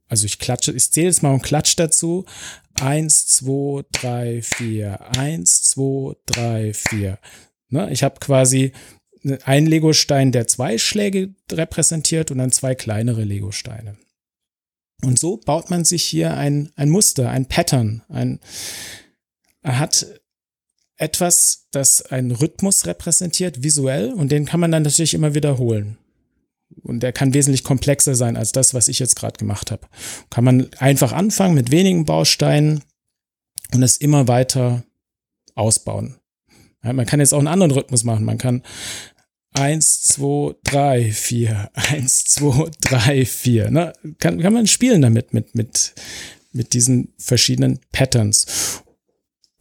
also 0.07 0.25
ich 0.25 0.39
klatsche, 0.39 0.73
ich 0.73 0.91
zähle 0.91 1.07
jetzt 1.07 1.23
mal 1.23 1.33
und 1.33 1.41
klatsch 1.41 1.75
dazu. 1.77 2.25
Eins, 2.81 3.27
zwei, 3.27 3.83
drei, 3.93 4.41
vier. 4.41 4.99
Eins, 5.17 5.63
zwei, 5.63 6.15
drei, 6.25 6.73
vier. 6.73 7.17
Ne? 7.69 7.89
Ich 7.91 8.03
habe 8.03 8.19
quasi 8.19 8.73
einen 9.45 9.67
Legostein, 9.67 10.33
der 10.33 10.47
zwei 10.47 10.77
Schläge 10.77 11.33
repräsentiert 11.49 12.29
und 12.29 12.39
dann 12.39 12.51
zwei 12.51 12.75
kleinere 12.75 13.23
Legosteine. 13.23 13.95
Und 15.03 15.19
so 15.19 15.37
baut 15.37 15.69
man 15.69 15.83
sich 15.83 16.03
hier 16.03 16.35
ein, 16.37 16.71
ein 16.75 16.89
Muster, 16.89 17.29
ein 17.29 17.47
Pattern. 17.47 18.03
Ein, 18.09 18.39
er 19.61 19.79
hat 19.79 20.05
etwas, 20.97 21.67
das 21.71 22.03
einen 22.03 22.31
Rhythmus 22.31 22.85
repräsentiert, 22.85 23.63
visuell, 23.63 24.13
und 24.13 24.31
den 24.31 24.45
kann 24.45 24.59
man 24.59 24.71
dann 24.71 24.83
natürlich 24.83 25.15
immer 25.15 25.33
wiederholen. 25.33 25.97
Und 26.83 27.01
der 27.01 27.11
kann 27.11 27.33
wesentlich 27.33 27.63
komplexer 27.63 28.15
sein 28.15 28.37
als 28.37 28.51
das, 28.51 28.73
was 28.73 28.87
ich 28.87 28.99
jetzt 28.99 29.15
gerade 29.15 29.37
gemacht 29.37 29.71
habe. 29.71 29.87
Kann 30.29 30.43
man 30.43 30.69
einfach 30.77 31.11
anfangen 31.11 31.55
mit 31.55 31.71
wenigen 31.71 32.05
Bausteinen 32.05 32.83
und 33.73 33.83
es 33.83 33.97
immer 33.97 34.27
weiter 34.27 34.83
ausbauen. 35.55 36.17
Man 36.83 37.05
kann 37.05 37.19
jetzt 37.19 37.33
auch 37.33 37.39
einen 37.39 37.47
anderen 37.47 37.71
Rhythmus 37.71 38.03
machen. 38.03 38.25
Man 38.25 38.37
kann 38.37 38.63
eins, 39.53 40.03
zwei, 40.03 40.55
drei, 40.63 41.11
vier, 41.11 41.69
eins, 41.73 42.25
zwei, 42.25 42.69
drei, 42.81 43.25
vier. 43.25 43.71
Ne? 43.71 43.93
Kann, 44.19 44.39
kann 44.39 44.53
man 44.53 44.67
spielen 44.67 45.01
damit, 45.01 45.33
mit, 45.33 45.55
mit, 45.55 45.93
mit 46.51 46.73
diesen 46.73 47.13
verschiedenen 47.17 47.79
Patterns. 47.91 48.83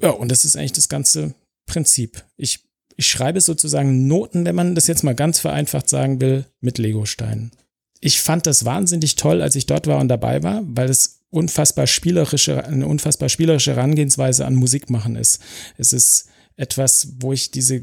Ja, 0.01 0.11
und 0.11 0.31
das 0.31 0.45
ist 0.45 0.57
eigentlich 0.57 0.73
das 0.73 0.89
ganze 0.89 1.35
Prinzip. 1.67 2.25
Ich, 2.37 2.61
ich 2.97 3.07
schreibe 3.07 3.41
sozusagen 3.41 4.07
Noten, 4.07 4.45
wenn 4.45 4.55
man 4.55 4.75
das 4.75 4.87
jetzt 4.87 5.05
mal 5.05 5.15
ganz 5.15 5.39
vereinfacht 5.41 5.89
sagen 5.89 6.21
will, 6.21 6.47
mit 6.61 6.79
Legosteinen. 6.79 7.53
Ich 8.01 8.23
fand 8.23 8.47
das 8.47 8.65
wahnsinnig 8.65 9.17
toll, 9.17 9.43
als 9.43 9.57
ich 9.57 9.67
dort 9.67 9.87
war 9.87 10.01
und 10.01 10.09
dabei 10.09 10.43
war, 10.43 10.63
weil 10.65 10.89
es 10.89 11.21
unfassbar 11.29 11.87
spielerische, 11.87 12.65
eine 12.65 12.87
unfassbar 12.87 13.29
spielerische 13.29 13.77
Herangehensweise 13.77 14.47
an 14.47 14.55
Musik 14.55 14.91
machen 14.91 15.17
ist. 15.17 15.41
Es 15.77 15.93
ist 15.93 16.29
etwas, 16.57 17.09
wo 17.21 17.33
ich 17.33 17.51
diese 17.51 17.81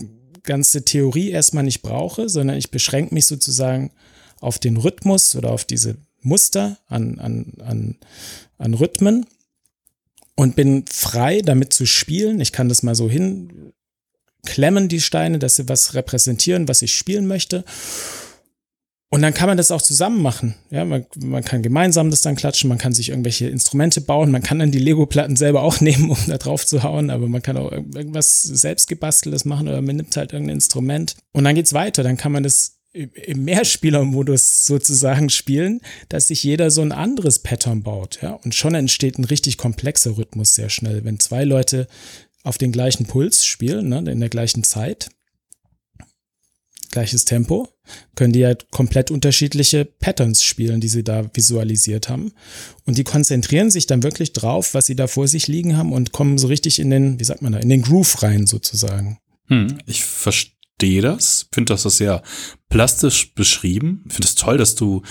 ganze 0.47 0.83
Theorie 0.83 1.29
erstmal 1.29 1.63
nicht 1.63 1.83
brauche, 1.83 2.27
sondern 2.27 2.57
ich 2.57 2.71
beschränke 2.71 3.13
mich 3.13 3.27
sozusagen 3.27 3.91
auf 4.39 4.57
den 4.57 4.77
Rhythmus 4.77 5.35
oder 5.35 5.51
auf 5.51 5.65
diese 5.65 5.97
Muster, 6.21 6.77
an, 6.87 7.19
an, 7.19 7.53
an, 7.63 7.95
an 8.57 8.73
Rhythmen 8.73 9.27
und 10.35 10.55
bin 10.55 10.85
frei 10.89 11.41
damit 11.41 11.73
zu 11.73 11.85
spielen. 11.85 12.39
Ich 12.41 12.51
kann 12.51 12.69
das 12.69 12.83
mal 12.83 12.95
so 12.95 13.09
hinklemmen, 13.09 14.87
die 14.89 15.01
Steine, 15.01 15.39
dass 15.39 15.55
sie 15.55 15.69
was 15.69 15.93
repräsentieren, 15.93 16.67
was 16.67 16.81
ich 16.81 16.95
spielen 16.95 17.27
möchte. 17.27 17.63
Und 19.09 19.21
dann 19.21 19.33
kann 19.33 19.47
man 19.47 19.55
das 19.55 19.71
auch 19.71 19.81
zusammen 19.81 20.21
machen. 20.21 20.55
Ja, 20.69 20.83
man, 20.83 21.05
man 21.17 21.43
kann 21.43 21.61
gemeinsam 21.61 22.09
das 22.09 22.21
dann 22.21 22.35
klatschen, 22.35 22.67
man 22.67 22.77
kann 22.77 22.93
sich 22.93 23.09
irgendwelche 23.09 23.47
Instrumente 23.47 24.01
bauen, 24.01 24.31
man 24.31 24.43
kann 24.43 24.59
dann 24.59 24.71
die 24.71 24.79
Lego-Platten 24.79 25.37
selber 25.37 25.63
auch 25.63 25.79
nehmen, 25.81 26.09
um 26.09 26.17
da 26.27 26.37
drauf 26.37 26.65
zu 26.65 26.83
hauen, 26.83 27.09
aber 27.09 27.27
man 27.27 27.41
kann 27.41 27.57
auch 27.57 27.71
irgendwas 27.71 28.43
selbstgebasteltes 28.43 29.45
machen 29.45 29.69
oder 29.69 29.81
man 29.81 29.95
nimmt 29.95 30.15
halt 30.17 30.33
irgendein 30.33 30.57
Instrument. 30.57 31.15
Und 31.31 31.45
dann 31.45 31.55
geht's 31.55 31.73
weiter, 31.73 32.03
dann 32.03 32.17
kann 32.17 32.33
man 32.33 32.43
das 32.43 32.73
im 32.91 33.45
Mehrspielermodus 33.45 34.65
sozusagen 34.65 35.29
spielen, 35.29 35.81
dass 36.09 36.27
sich 36.27 36.43
jeder 36.43 36.71
so 36.71 36.81
ein 36.81 36.91
anderes 36.91 37.39
Pattern 37.39 37.83
baut, 37.83 38.19
ja. 38.21 38.31
Und 38.33 38.55
schon 38.55 38.75
entsteht 38.75 39.19
ein 39.19 39.25
richtig 39.25 39.57
komplexer 39.57 40.17
Rhythmus 40.17 40.55
sehr 40.55 40.69
schnell, 40.69 41.05
wenn 41.05 41.19
zwei 41.19 41.43
Leute 41.43 41.87
auf 42.43 42.57
den 42.57 42.71
gleichen 42.71 43.05
Puls 43.05 43.45
spielen, 43.45 43.89
ne, 43.89 43.99
in 44.11 44.19
der 44.19 44.29
gleichen 44.29 44.63
Zeit 44.63 45.09
gleiches 46.89 47.25
Tempo, 47.25 47.67
können 48.15 48.33
die 48.33 48.45
halt 48.45 48.71
komplett 48.71 49.11
unterschiedliche 49.11 49.85
Patterns 49.85 50.43
spielen, 50.43 50.81
die 50.81 50.87
sie 50.87 51.03
da 51.03 51.29
visualisiert 51.33 52.09
haben. 52.09 52.33
Und 52.85 52.97
die 52.97 53.03
konzentrieren 53.03 53.71
sich 53.71 53.87
dann 53.87 54.03
wirklich 54.03 54.33
drauf, 54.33 54.73
was 54.73 54.85
sie 54.85 54.95
da 54.95 55.07
vor 55.07 55.27
sich 55.27 55.47
liegen 55.47 55.77
haben 55.77 55.93
und 55.93 56.11
kommen 56.11 56.37
so 56.37 56.47
richtig 56.47 56.79
in 56.79 56.89
den, 56.89 57.19
wie 57.19 57.23
sagt 57.23 57.41
man 57.41 57.53
da, 57.53 57.59
in 57.59 57.69
den 57.69 57.81
Groove 57.81 58.23
rein 58.23 58.47
sozusagen. 58.47 59.19
Hm, 59.47 59.77
ich 59.85 60.03
verstehe 60.03 61.01
das, 61.01 61.47
finde 61.51 61.73
das 61.73 61.83
sehr 61.83 62.21
plastisch 62.69 63.33
beschrieben. 63.33 64.03
Ich 64.07 64.13
finde 64.13 64.27
es 64.27 64.35
toll, 64.35 64.57
dass 64.57 64.75
du 64.75 65.03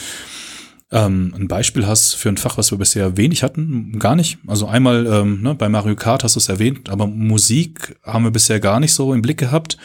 ähm, 0.92 1.34
ein 1.36 1.48
Beispiel 1.48 1.86
hast 1.86 2.14
für 2.14 2.28
ein 2.28 2.36
Fach, 2.36 2.58
was 2.58 2.70
wir 2.70 2.78
bisher 2.78 3.16
wenig 3.16 3.42
hatten, 3.42 3.98
gar 3.98 4.14
nicht. 4.14 4.38
Also 4.46 4.66
einmal 4.66 5.06
ähm, 5.06 5.42
ne, 5.42 5.54
bei 5.54 5.68
Mario 5.68 5.96
Kart 5.96 6.22
hast 6.22 6.36
du 6.36 6.40
es 6.40 6.48
erwähnt, 6.48 6.88
aber 6.88 7.06
Musik 7.06 7.98
haben 8.04 8.24
wir 8.24 8.30
bisher 8.30 8.60
gar 8.60 8.78
nicht 8.78 8.92
so 8.92 9.12
im 9.12 9.22
Blick 9.22 9.38
gehabt. 9.38 9.78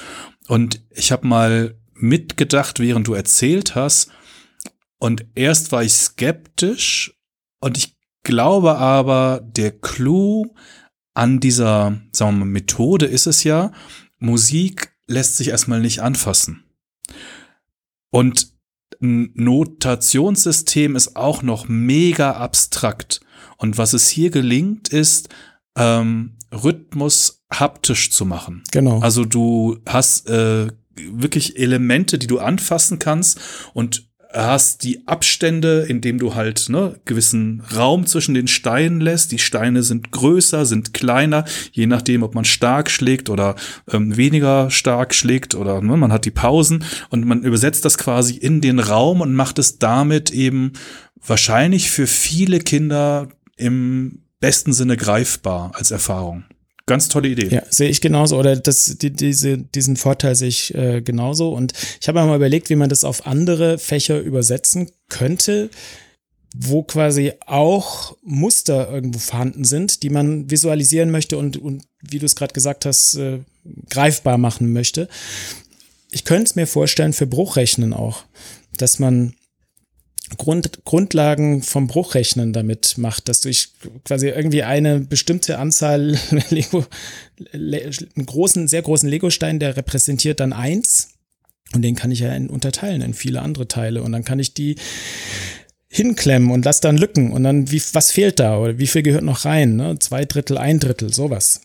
Und 0.48 0.82
ich 0.92 1.12
habe 1.12 1.28
mal 1.28 1.76
mitgedacht, 2.02 2.80
während 2.80 3.08
du 3.08 3.14
erzählt 3.14 3.76
hast. 3.76 4.12
Und 4.98 5.26
erst 5.36 5.72
war 5.72 5.84
ich 5.84 5.94
skeptisch 5.94 7.18
und 7.60 7.78
ich 7.78 7.98
glaube 8.24 8.78
aber, 8.78 9.42
der 9.44 9.72
Clou 9.72 10.54
an 11.14 11.40
dieser, 11.40 12.02
sagen 12.12 12.38
wir 12.38 12.46
mal, 12.46 12.52
Methode 12.52 13.06
ist 13.06 13.28
es 13.28 13.44
ja, 13.44 13.72
Musik 14.20 14.94
lässt 15.08 15.38
sich 15.38 15.50
erstmal 15.50 15.82
nicht 15.82 16.02
anfassen. 16.02 16.64
Und 18.12 18.52
ein 19.02 19.32
Notationssystem 19.34 20.96
ist 20.96 21.16
auch 21.16 21.42
noch 21.42 21.68
mega 21.68 22.34
abstrakt. 22.34 23.22
Und 23.58 23.78
was 23.78 23.94
es 23.94 24.10
hier 24.10 24.30
gelingt, 24.30 24.90
ist, 24.90 25.30
ähm, 25.76 26.38
Rhythmus 26.54 27.44
haptisch 27.52 28.12
zu 28.12 28.26
machen. 28.26 28.64
Genau. 28.72 29.00
Also 29.00 29.26
du 29.26 29.80
hast 29.88 30.30
äh, 30.30 30.68
wirklich 31.12 31.58
Elemente, 31.58 32.18
die 32.18 32.28
du 32.28 32.40
anfassen 32.40 33.00
kannst 33.00 33.40
und 33.74 34.12
hast 34.34 34.84
die 34.84 35.08
Abstände, 35.08 35.86
indem 35.88 36.18
du 36.18 36.36
halt 36.36 36.70
ne, 36.70 37.00
gewissen 37.06 37.62
Raum 37.76 38.06
zwischen 38.06 38.34
den 38.34 38.48
Steinen 38.48 39.02
lässt. 39.02 39.32
Die 39.32 39.40
Steine 39.40 39.84
sind 39.84 40.12
größer, 40.12 40.66
sind 40.66 40.94
kleiner, 40.94 41.46
je 41.72 41.86
nachdem, 41.86 42.24
ob 42.24 42.36
man 42.36 42.46
stark 42.46 42.90
schlägt 42.90 43.30
oder 43.30 43.56
ähm, 43.92 44.16
weniger 44.18 44.70
stark 44.72 45.14
schlägt 45.14 45.56
oder 45.56 45.82
ne, 45.82 45.98
man 45.98 46.12
hat 46.12 46.26
die 46.26 46.32
Pausen 46.32 46.84
und 47.10 47.26
man 47.26 47.44
übersetzt 47.44 47.86
das 47.86 47.98
quasi 47.98 48.36
in 48.36 48.62
den 48.62 48.80
Raum 48.80 49.22
und 49.22 49.36
macht 49.36 49.60
es 49.60 49.80
damit 49.80 50.32
eben 50.32 50.74
wahrscheinlich 51.24 51.92
für 51.92 52.08
viele 52.08 52.60
Kinder 52.60 53.28
im 53.58 54.24
besten 54.40 54.74
Sinne 54.74 54.98
greifbar 54.98 55.72
als 55.76 55.92
Erfahrung. 55.92 56.46
Ganz 56.86 57.08
tolle 57.08 57.30
Idee. 57.30 57.48
Ja, 57.50 57.64
sehe 57.70 57.90
ich 57.90 58.02
genauso. 58.02 58.38
Oder 58.38 58.56
das, 58.56 58.98
die, 59.00 59.12
diese, 59.12 59.58
diesen 59.58 59.98
Vorteil 59.98 60.36
sehe 60.36 60.50
ich 60.50 60.74
äh, 60.74 61.02
genauso. 61.02 61.50
Und 61.54 61.74
ich 62.00 62.08
habe 62.08 62.24
mal 62.26 62.36
überlegt, 62.36 62.70
wie 62.70 62.76
man 62.76 62.90
das 62.90 63.04
auf 63.04 63.28
andere 63.28 63.78
Fächer 63.78 64.20
übersetzen 64.20 64.92
könnte, 65.10 65.70
wo 66.56 66.84
quasi 66.84 67.34
auch 67.46 68.18
Muster 68.24 68.92
irgendwo 68.92 69.20
vorhanden 69.20 69.64
sind, 69.64 70.04
die 70.04 70.10
man 70.10 70.50
visualisieren 70.50 71.12
möchte 71.12 71.38
und, 71.38 71.58
und 71.58 71.84
wie 72.02 72.20
du 72.20 72.26
es 72.26 72.36
gerade 72.36 72.54
gesagt 72.54 72.86
hast, 72.86 73.16
äh, 73.16 73.40
greifbar 73.90 74.38
machen 74.38 74.74
möchte. 74.74 75.08
Ich 76.10 76.26
könnte 76.26 76.44
es 76.44 76.56
mir 76.56 76.68
vorstellen 76.68 77.14
für 77.14 77.28
Bruchrechnen 77.28 77.94
auch, 77.94 78.24
dass 78.76 79.00
man 79.00 79.34
Grund, 80.38 80.86
Grundlagen 80.86 81.62
vom 81.62 81.88
Bruchrechnen 81.88 82.54
damit 82.54 82.98
macht, 82.98 83.28
dass 83.28 83.42
du 83.42 83.52
quasi 84.06 84.30
irgendwie 84.30 84.64
eine 84.64 85.00
bestimmte 85.00 85.58
Anzahl 85.58 86.18
Lego, 86.50 86.86
einen 87.54 88.26
großen, 88.26 88.68
sehr 88.68 88.82
großen 88.82 89.10
Lego-Stein, 89.10 89.60
der 89.60 89.78
repräsentiert 89.78 90.40
dann 90.40 90.54
eins. 90.54 91.10
Und 91.74 91.84
den 91.84 91.96
kann 91.96 92.12
ich 92.12 92.20
ja 92.20 92.34
in, 92.34 92.50
unterteilen 92.50 93.02
in 93.02 93.14
viele 93.14 93.42
andere 93.42 93.68
Teile. 93.68 94.04
Und 94.04 94.12
dann 94.12 94.26
kann 94.26 94.40
ich 94.40 94.54
die 94.54 94.76
hinklemmen 95.88 96.52
und 96.52 96.66
lass 96.66 96.80
dann 96.80 96.98
Lücken. 96.98 97.32
Und 97.32 97.44
dann, 97.44 97.72
wie, 97.72 97.82
was 97.94 98.12
fehlt 98.12 98.40
da? 98.40 98.58
Oder 98.58 98.78
wie 98.78 98.88
viel 98.88 99.04
gehört 99.04 99.24
noch 99.24 99.46
rein? 99.46 99.76
Ne? 99.76 100.00
Zwei 100.00 100.26
Drittel, 100.26 100.58
ein 100.58 100.80
Drittel, 100.80 101.14
sowas. 101.14 101.62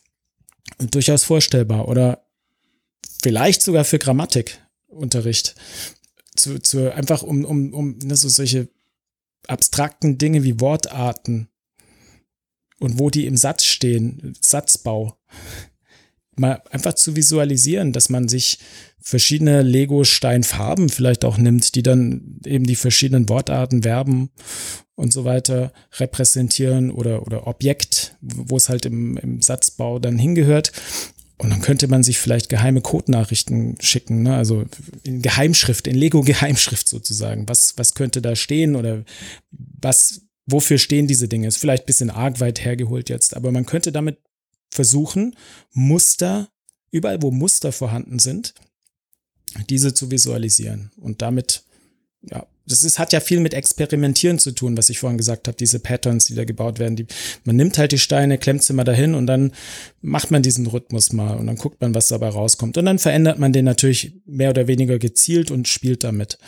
Und 0.79 0.95
durchaus 0.95 1.25
vorstellbar. 1.25 1.89
Oder 1.89 2.25
vielleicht 3.23 3.63
sogar 3.63 3.85
für 3.85 3.99
Grammatikunterricht 3.99 5.55
zu, 6.37 6.59
zu 6.59 6.95
einfach 6.95 7.23
um, 7.23 7.45
um, 7.45 7.73
um 7.73 7.99
ne, 7.99 8.17
so 8.17 8.29
solche 8.29 8.69
abstrakten 9.47 10.19
Dinge 10.19 10.45
wie 10.45 10.61
Wortarten 10.61 11.49
und 12.79 12.99
wo 12.99 13.11
die 13.11 13.27
im 13.27 13.37
Satz 13.37 13.65
stehen, 13.65 14.35
Satzbau, 14.41 15.17
mal 16.37 16.63
einfach 16.71 16.95
zu 16.95 17.17
visualisieren, 17.17 17.93
dass 17.93 18.09
man 18.09 18.29
sich 18.29 18.59
verschiedene 19.01 19.63
Lego-Steinfarben 19.63 20.89
vielleicht 20.89 21.25
auch 21.25 21.39
nimmt, 21.39 21.75
die 21.75 21.83
dann 21.83 22.41
eben 22.45 22.65
die 22.65 22.77
verschiedenen 22.77 23.29
Wortarten, 23.29 23.83
Verben 23.83 24.31
und 24.97 25.13
so 25.13 25.25
weiter 25.25 25.73
repräsentieren 25.99 26.91
oder, 26.91 27.23
oder 27.27 27.47
Objekt, 27.47 28.17
wo 28.21 28.57
es 28.57 28.69
halt 28.69 28.85
im, 28.85 29.17
im 29.17 29.41
Satzbau 29.41 29.99
dann 29.99 30.19
hingehört 30.19 30.73
und 31.39 31.51
dann 31.51 31.61
könnte 31.61 31.87
man 31.89 32.03
sich 32.03 32.19
vielleicht 32.19 32.49
geheime 32.49 32.81
Codenachrichten 32.81 33.77
schicken, 33.81 34.23
ne? 34.23 34.37
also 34.37 34.65
in 35.03 35.21
Geheimschrift, 35.21 35.87
in 35.87 35.95
Lego-Geheimschrift 35.95 36.89
sozusagen. 36.89 37.47
Was, 37.49 37.77
was 37.77 37.95
könnte 37.95 38.23
da 38.23 38.35
stehen 38.35 38.75
oder 38.75 39.05
was, 39.51 40.23
wofür 40.47 40.79
stehen 40.79 41.07
diese 41.07 41.29
Dinge? 41.29 41.47
Ist 41.47 41.59
vielleicht 41.59 41.83
ein 41.83 41.87
bisschen 41.87 42.11
arg 42.11 42.41
weit 42.41 42.65
hergeholt 42.65 43.11
jetzt, 43.11 43.37
aber 43.37 43.53
man 43.53 43.67
könnte 43.67 43.93
damit 43.93 44.19
versuchen, 44.71 45.37
Muster, 45.73 46.49
überall 46.91 47.21
wo 47.21 47.31
Muster 47.31 47.71
vorhanden 47.71 48.19
sind, 48.19 48.55
diese 49.69 49.93
zu 49.93 50.11
visualisieren 50.11 50.91
und 50.97 51.21
damit 51.21 51.65
ja, 52.31 52.47
das 52.69 52.83
ist, 52.83 52.99
hat 52.99 53.13
ja 53.13 53.21
viel 53.21 53.41
mit 53.41 53.55
Experimentieren 53.55 54.39
zu 54.39 54.51
tun, 54.51 54.77
was 54.77 54.89
ich 54.89 54.99
vorhin 54.99 55.19
gesagt 55.19 55.47
habe, 55.47 55.57
diese 55.57 55.79
Patterns, 55.79 56.27
die 56.27 56.35
da 56.35 56.45
gebaut 56.45 56.79
werden. 56.79 56.97
Die, 56.97 57.07
man 57.45 57.57
nimmt 57.57 57.79
halt 57.79 57.93
die 57.93 57.99
Steine, 57.99 58.39
klemmt 58.39 58.65
sie 58.65 58.73
mal 58.73 58.85
dahin 58.85 59.15
und 59.15 59.27
dann 59.27 59.53
macht 60.03 60.31
man 60.31 60.43
diesen 60.43 60.67
Rhythmus 60.67 61.13
mal 61.13 61.37
und 61.37 61.47
dann 61.47 61.57
guckt 61.57 61.81
man, 61.81 61.95
was 61.95 62.09
dabei 62.09 62.29
rauskommt. 62.29 62.77
Und 62.77 62.85
dann 62.85 62.99
verändert 62.99 63.39
man 63.39 63.53
den 63.53 63.65
natürlich 63.65 64.15
mehr 64.27 64.51
oder 64.51 64.67
weniger 64.67 64.99
gezielt 64.99 65.51
und 65.51 65.69
spielt 65.69 66.03
damit. 66.03 66.39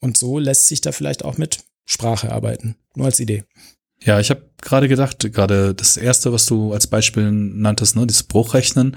Und 0.00 0.16
so 0.16 0.38
lässt 0.38 0.66
sich 0.66 0.80
da 0.80 0.90
vielleicht 0.90 1.24
auch 1.24 1.38
mit 1.38 1.60
Sprache 1.84 2.32
arbeiten. 2.32 2.76
Nur 2.96 3.06
als 3.06 3.20
Idee. 3.20 3.44
Ja, 4.04 4.18
ich 4.18 4.30
habe 4.30 4.50
gerade 4.60 4.88
gedacht, 4.88 5.20
gerade 5.32 5.74
das 5.74 5.96
erste, 5.96 6.32
was 6.32 6.46
du 6.46 6.72
als 6.72 6.88
Beispiel 6.88 7.30
nanntest, 7.30 7.94
ne, 7.94 8.04
dieses 8.06 8.24
Bruchrechnen, 8.24 8.96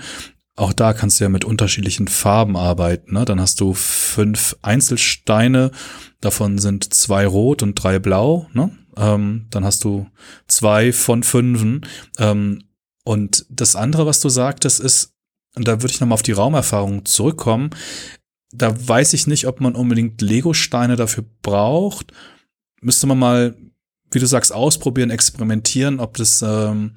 auch 0.56 0.72
da 0.72 0.94
kannst 0.94 1.20
du 1.20 1.26
ja 1.26 1.30
mit 1.30 1.44
unterschiedlichen 1.44 2.08
Farben 2.08 2.56
arbeiten. 2.56 3.14
Ne? 3.14 3.26
Dann 3.26 3.42
hast 3.42 3.60
du 3.60 3.74
fünf 3.74 4.56
Einzelsteine, 4.62 5.72
davon 6.22 6.60
sind 6.60 6.94
zwei 6.94 7.28
rot 7.28 7.62
und 7.62 7.76
drei 7.76 8.00
blau. 8.00 8.48
Ne? 8.54 8.72
Ähm, 8.96 9.48
dann 9.50 9.66
hast 9.66 9.84
du 9.84 10.08
zwei 10.48 10.94
von 10.94 11.24
fünfen. 11.24 11.86
Ähm, 12.18 12.64
und 13.04 13.46
das 13.50 13.76
andere, 13.76 14.06
was 14.06 14.22
du 14.22 14.30
sagtest, 14.30 14.80
ist, 14.80 15.14
und 15.56 15.68
da 15.68 15.82
würde 15.82 15.94
ich 15.94 16.00
nochmal 16.00 16.16
auf 16.16 16.24
die 16.24 16.32
Raumerfahrung 16.32 17.06
zurückkommen, 17.06 17.70
da 18.52 18.74
weiß 18.88 19.14
ich 19.14 19.28
nicht, 19.28 19.48
ob 19.48 19.60
man 19.60 19.76
unbedingt 19.76 20.22
Lego-Steine 20.22 20.96
dafür 20.96 21.26
braucht. 21.42 22.14
Müsste 22.82 23.08
man 23.08 23.20
mal, 23.20 23.58
wie 24.12 24.20
du 24.20 24.26
sagst, 24.26 24.54
ausprobieren, 24.54 25.10
experimentieren, 25.10 26.00
ob 26.00 26.16
das 26.16 26.42
ähm, 26.42 26.96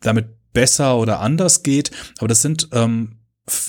damit 0.00 0.41
besser 0.52 0.98
oder 0.98 1.20
anders 1.20 1.62
geht. 1.62 1.90
Aber 2.18 2.28
das 2.28 2.42
sind 2.42 2.68
ähm, 2.72 3.18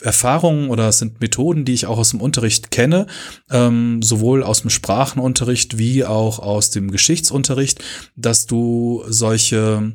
Erfahrungen 0.02 0.70
oder 0.70 0.90
es 0.90 1.00
sind 1.00 1.20
Methoden, 1.20 1.66
die 1.66 1.74
ich 1.74 1.88
auch 1.88 1.98
aus 1.98 2.12
dem 2.12 2.22
Unterricht 2.22 2.70
kenne, 2.70 3.08
ähm, 3.50 4.04
sowohl 4.04 4.44
aus 4.44 4.62
dem 4.62 4.70
Sprachenunterricht 4.70 5.78
wie 5.78 6.06
auch 6.06 6.40
aus 6.40 6.70
dem 6.70 6.92
Geschichtsunterricht, 6.92 7.84
dass 8.16 8.46
du 8.46 9.04
solche 9.08 9.94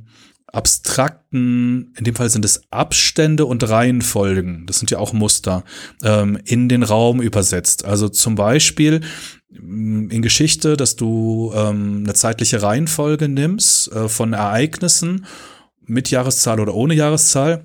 abstrakten, 0.52 1.92
in 1.97 2.04
dem 2.04 2.14
Fall 2.14 2.30
sind 2.30 2.45
es 2.45 2.62
Abstände 2.71 3.45
und 3.45 3.68
Reihenfolgen, 3.68 4.66
das 4.66 4.78
sind 4.78 4.90
ja 4.90 4.99
auch 4.99 5.12
Muster, 5.12 5.62
ähm, 6.02 6.38
in 6.45 6.68
den 6.68 6.83
Raum 6.83 7.21
übersetzt. 7.21 7.85
Also 7.85 8.09
zum 8.09 8.35
Beispiel, 8.35 9.02
mm, 9.50 10.09
in 10.09 10.23
Geschichte, 10.23 10.76
dass 10.76 10.97
du 10.97 11.52
ähm, 11.54 12.02
eine 12.04 12.14
zeitliche 12.14 12.62
Reihenfolge 12.62 13.28
nimmst 13.28 13.92
äh, 13.92 14.09
von 14.09 14.33
Ereignissen 14.33 15.26
mit 15.88 16.11
Jahreszahl 16.11 16.61
oder 16.61 16.75
ohne 16.75 16.95
Jahreszahl 16.95 17.64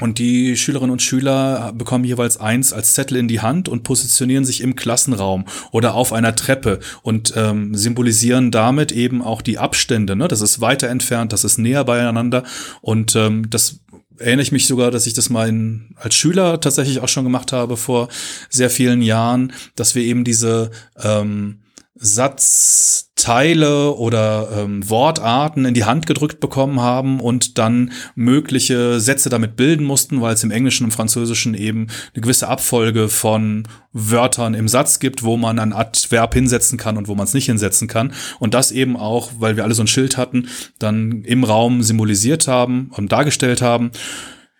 und 0.00 0.18
die 0.18 0.56
Schülerinnen 0.56 0.90
und 0.90 1.00
Schüler 1.00 1.72
bekommen 1.74 2.04
jeweils 2.04 2.38
eins 2.38 2.72
als 2.74 2.92
Zettel 2.92 3.16
in 3.16 3.28
die 3.28 3.40
Hand 3.40 3.68
und 3.68 3.82
positionieren 3.82 4.44
sich 4.44 4.60
im 4.60 4.76
Klassenraum 4.76 5.46
oder 5.70 5.94
auf 5.94 6.12
einer 6.12 6.36
Treppe 6.36 6.80
und 7.02 7.32
ähm, 7.34 7.74
symbolisieren 7.74 8.50
damit 8.50 8.92
eben 8.92 9.22
auch 9.22 9.40
die 9.40 9.58
Abstände. 9.58 10.14
Ne? 10.14 10.28
Das 10.28 10.42
ist 10.42 10.60
weiter 10.60 10.88
entfernt, 10.88 11.32
das 11.32 11.44
ist 11.44 11.56
näher 11.56 11.84
beieinander. 11.84 12.42
Und 12.82 13.16
ähm, 13.16 13.48
das 13.48 13.80
erinnere 14.18 14.42
ich 14.42 14.52
mich 14.52 14.66
sogar, 14.66 14.90
dass 14.90 15.06
ich 15.06 15.14
das 15.14 15.30
mal 15.30 15.48
in, 15.48 15.94
als 15.96 16.14
Schüler 16.14 16.60
tatsächlich 16.60 17.00
auch 17.00 17.08
schon 17.08 17.24
gemacht 17.24 17.52
habe 17.52 17.78
vor 17.78 18.08
sehr 18.50 18.68
vielen 18.68 19.00
Jahren, 19.00 19.52
dass 19.76 19.94
wir 19.94 20.02
eben 20.02 20.24
diese 20.24 20.70
ähm, 21.02 21.60
Satzteile 21.98 23.94
oder 23.94 24.50
ähm, 24.54 24.88
Wortarten 24.88 25.64
in 25.64 25.72
die 25.72 25.84
Hand 25.84 26.06
gedrückt 26.06 26.40
bekommen 26.40 26.80
haben 26.80 27.20
und 27.20 27.56
dann 27.58 27.92
mögliche 28.14 29.00
Sätze 29.00 29.30
damit 29.30 29.56
bilden 29.56 29.84
mussten, 29.84 30.20
weil 30.20 30.34
es 30.34 30.44
im 30.44 30.50
Englischen 30.50 30.84
und 30.84 30.90
Französischen 30.92 31.54
eben 31.54 31.86
eine 32.14 32.20
gewisse 32.20 32.48
Abfolge 32.48 33.08
von 33.08 33.66
Wörtern 33.92 34.52
im 34.52 34.68
Satz 34.68 34.98
gibt, 34.98 35.22
wo 35.22 35.38
man 35.38 35.58
ein 35.58 35.72
Adverb 35.72 36.34
hinsetzen 36.34 36.76
kann 36.76 36.98
und 36.98 37.08
wo 37.08 37.14
man 37.14 37.24
es 37.24 37.32
nicht 37.34 37.46
hinsetzen 37.46 37.88
kann. 37.88 38.12
Und 38.38 38.52
das 38.52 38.72
eben 38.72 38.96
auch, 38.96 39.30
weil 39.38 39.56
wir 39.56 39.64
alle 39.64 39.74
so 39.74 39.82
ein 39.82 39.88
Schild 39.88 40.18
hatten, 40.18 40.48
dann 40.78 41.22
im 41.22 41.44
Raum 41.44 41.82
symbolisiert 41.82 42.46
haben 42.46 42.90
und 42.94 43.10
dargestellt 43.10 43.62
haben. 43.62 43.90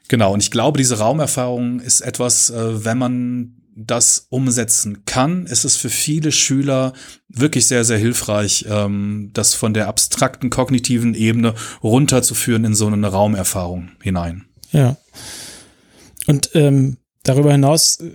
Genau, 0.09 0.33
und 0.33 0.43
ich 0.43 0.51
glaube, 0.51 0.79
diese 0.79 0.99
Raumerfahrung 0.99 1.81
ist 1.81 2.01
etwas, 2.01 2.49
äh, 2.49 2.85
wenn 2.85 2.97
man 2.97 3.57
das 3.77 4.27
umsetzen 4.31 5.05
kann, 5.05 5.47
ist 5.47 5.65
es 5.65 5.77
für 5.77 5.91
viele 5.91 6.33
Schüler 6.33 6.95
wirklich 7.29 7.67
sehr, 7.67 7.85
sehr 7.85 7.99
hilfreich, 7.99 8.65
ähm, 8.69 9.31
das 9.35 9.55
von 9.55 9.75
der 9.75 9.87
abstrakten 9.87 10.49
kognitiven 10.49 11.15
Ebene 11.15 11.55
runterzuführen 11.83 12.65
in 12.65 12.75
so 12.75 12.87
eine 12.87 13.07
Raumerfahrung 13.07 13.91
hinein. 14.03 14.47
Ja. 14.73 14.97
Und 16.27 16.51
ähm, 16.55 16.97
darüber 17.23 17.53
hinaus 17.53 18.01
äh, 18.01 18.11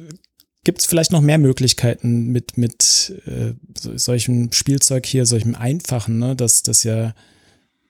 gibt 0.64 0.82
es 0.82 0.88
vielleicht 0.88 1.12
noch 1.12 1.22
mehr 1.22 1.38
Möglichkeiten 1.38 2.28
mit, 2.28 2.58
mit 2.58 3.14
äh, 3.28 3.54
so, 3.78 3.96
solchem 3.98 4.52
Spielzeug 4.52 5.06
hier, 5.06 5.28
solchem 5.28 5.56
einfachen, 5.56 6.18
ne? 6.18 6.36
Das, 6.36 6.64
das 6.64 6.84
ja 6.84 7.14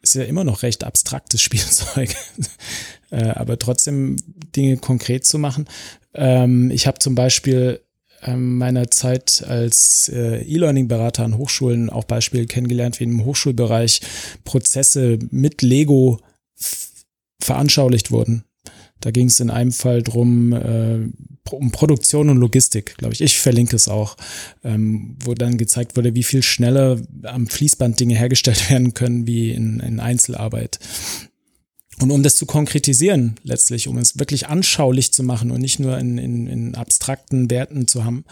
ist 0.02 0.16
ja 0.16 0.24
immer 0.24 0.44
noch 0.44 0.64
recht 0.64 0.84
abstraktes 0.84 1.42
Spielzeug. 1.44 2.16
äh, 3.12 3.30
aber 3.30 3.60
trotzdem 3.60 4.18
Dinge 4.56 4.78
konkret 4.78 5.26
zu 5.26 5.38
machen. 5.38 5.66
Ähm, 6.14 6.72
ich 6.72 6.88
habe 6.88 7.00
zum 7.00 7.16
Beispiel 7.16 7.82
ähm, 8.24 8.58
meiner 8.58 8.90
Zeit 8.92 9.44
als 9.48 10.10
äh, 10.14 10.42
E-Learning-Berater 10.44 11.24
an 11.24 11.38
Hochschulen 11.38 11.90
auch 11.90 12.04
Beispiele 12.04 12.46
kennengelernt, 12.46 13.00
wie 13.00 13.06
im 13.06 13.26
Hochschulbereich 13.26 14.02
Prozesse 14.44 15.20
mit 15.32 15.62
Lego 15.62 16.20
veranschaulicht 17.42 18.12
wurden. 18.12 18.44
Da 19.00 19.10
ging 19.10 19.28
es 19.28 19.40
in 19.40 19.50
einem 19.50 19.72
Fall 19.72 20.04
drum 20.04 20.54
äh, 20.54 21.00
um 21.50 21.72
Produktion 21.72 22.30
und 22.30 22.38
Logistik, 22.38 22.98
glaube 22.98 23.14
ich. 23.14 23.22
Ich 23.22 23.40
verlinke 23.40 23.76
es 23.76 23.88
auch, 23.88 24.16
ähm, 24.64 25.18
wo 25.24 25.34
dann 25.34 25.58
gezeigt 25.58 25.98
wurde, 25.98 26.16
wie 26.16 26.24
viel 26.24 26.44
schneller 26.44 27.02
am 27.24 27.48
Fließband 27.48 28.00
Dinge 28.00 28.16
hergestellt 28.16 28.70
werden 28.70 28.94
können 28.94 29.28
wie 29.28 29.52
in, 29.52 29.80
in 29.80 30.00
Einzelarbeit. 30.00 30.80
Und 32.00 32.10
um 32.10 32.24
das 32.24 32.36
zu 32.36 32.46
konkretisieren, 32.46 33.36
letztlich, 33.44 33.88
um 33.88 33.98
es 33.98 34.18
wirklich 34.18 34.48
anschaulich 34.48 35.14
zu 35.14 35.24
machen 35.24 35.52
und 35.52 35.62
nicht 35.62 35.80
nur 35.80 35.98
in, 35.98 36.18
in, 36.18 36.48
in 36.48 36.76
abstrakten 36.76 37.50
Werten 37.52 37.88
zu 37.88 38.06
haben, 38.06 38.26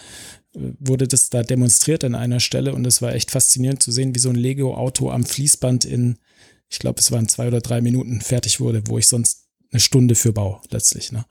wurde 0.54 1.08
das 1.08 1.30
da 1.30 1.44
demonstriert 1.44 2.04
an 2.04 2.16
einer 2.16 2.40
Stelle 2.40 2.74
und 2.74 2.86
es 2.88 3.02
war 3.02 3.14
echt 3.14 3.32
faszinierend 3.32 3.84
zu 3.84 3.92
sehen, 3.92 4.16
wie 4.16 4.20
so 4.20 4.30
ein 4.30 4.36
Lego-Auto 4.36 5.12
am 5.12 5.24
Fließband 5.24 5.86
in, 5.86 6.18
ich 6.70 6.80
glaube, 6.80 7.00
es 7.00 7.12
waren 7.12 7.28
zwei 7.28 7.48
oder 7.48 7.62
drei 7.62 7.82
Minuten 7.82 8.22
fertig 8.22 8.60
wurde, 8.60 8.82
wo 8.88 8.98
ich 8.98 9.08
sonst 9.08 9.48
eine 9.72 9.80
Stunde 9.80 10.16
für 10.16 10.34
baue, 10.34 10.62
letztlich. 10.72 11.12
Ne? 11.12 11.26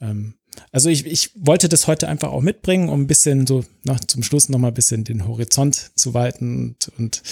Ähm, 0.00 0.34
also 0.72 0.88
ich, 0.88 1.06
ich 1.06 1.30
wollte 1.34 1.68
das 1.68 1.86
heute 1.86 2.08
einfach 2.08 2.30
auch 2.30 2.42
mitbringen, 2.42 2.88
um 2.88 3.02
ein 3.02 3.06
bisschen 3.06 3.46
so 3.46 3.64
na, 3.84 3.96
zum 4.06 4.22
Schluss 4.22 4.48
nochmal 4.48 4.70
ein 4.70 4.74
bisschen 4.74 5.04
den 5.04 5.26
Horizont 5.26 5.90
zu 5.94 6.14
weiten 6.14 6.58
und, 6.58 6.92
und 6.98 7.22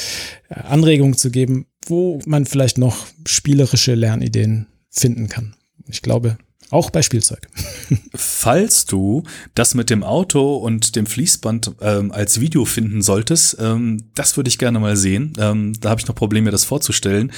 äh, 0.49 0.55
Anregungen 0.55 1.17
zu 1.17 1.31
geben, 1.31 1.67
wo 1.87 2.21
man 2.27 2.47
vielleicht 2.47 2.79
noch 2.79 3.07
spielerische 3.27 3.95
Lernideen 3.95 4.67
finden 4.91 5.29
kann. 5.29 5.55
Ich 5.89 6.03
glaube, 6.03 6.39
auch 6.71 6.91
bei 6.91 7.03
Spielzeug. 7.03 7.49
Falls 8.15 8.87
du 8.87 9.23
das 9.55 9.75
mit 9.75 9.91
dem 9.91 10.03
Auto 10.03 10.57
und 10.57 10.97
dem 10.97 11.07
Fließband 11.07 11.73
ähm, 11.81 12.11
als 12.13 12.41
Video 12.41 12.65
finden 12.65 13.03
solltest, 13.03 13.57
ähm, 13.61 14.11
das 14.15 14.37
würde 14.37 14.49
ich 14.49 14.59
gerne 14.59 14.81
mal 14.81 14.97
sehen. 14.97 15.33
Ähm, 15.39 15.75
da 15.81 15.91
habe 15.91 16.01
ich 16.01 16.09
noch 16.09 16.15
Probleme, 16.15 16.47
mir 16.47 16.51
das 16.51 16.65
vorzustellen. 16.65 17.33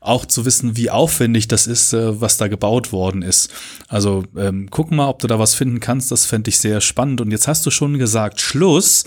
Auch 0.00 0.26
zu 0.26 0.44
wissen, 0.44 0.76
wie 0.76 0.90
aufwendig 0.90 1.48
das 1.48 1.66
ist, 1.66 1.92
äh, 1.92 2.20
was 2.20 2.36
da 2.36 2.48
gebaut 2.48 2.92
worden 2.92 3.22
ist. 3.22 3.50
Also 3.88 4.24
ähm, 4.36 4.68
guck 4.70 4.90
mal, 4.90 5.08
ob 5.08 5.20
du 5.20 5.26
da 5.26 5.38
was 5.38 5.54
finden 5.54 5.80
kannst. 5.80 6.10
Das 6.10 6.26
fände 6.26 6.48
ich 6.48 6.58
sehr 6.58 6.80
spannend. 6.80 7.20
Und 7.20 7.30
jetzt 7.30 7.48
hast 7.48 7.64
du 7.64 7.70
schon 7.70 7.98
gesagt, 7.98 8.40
Schluss. 8.40 9.04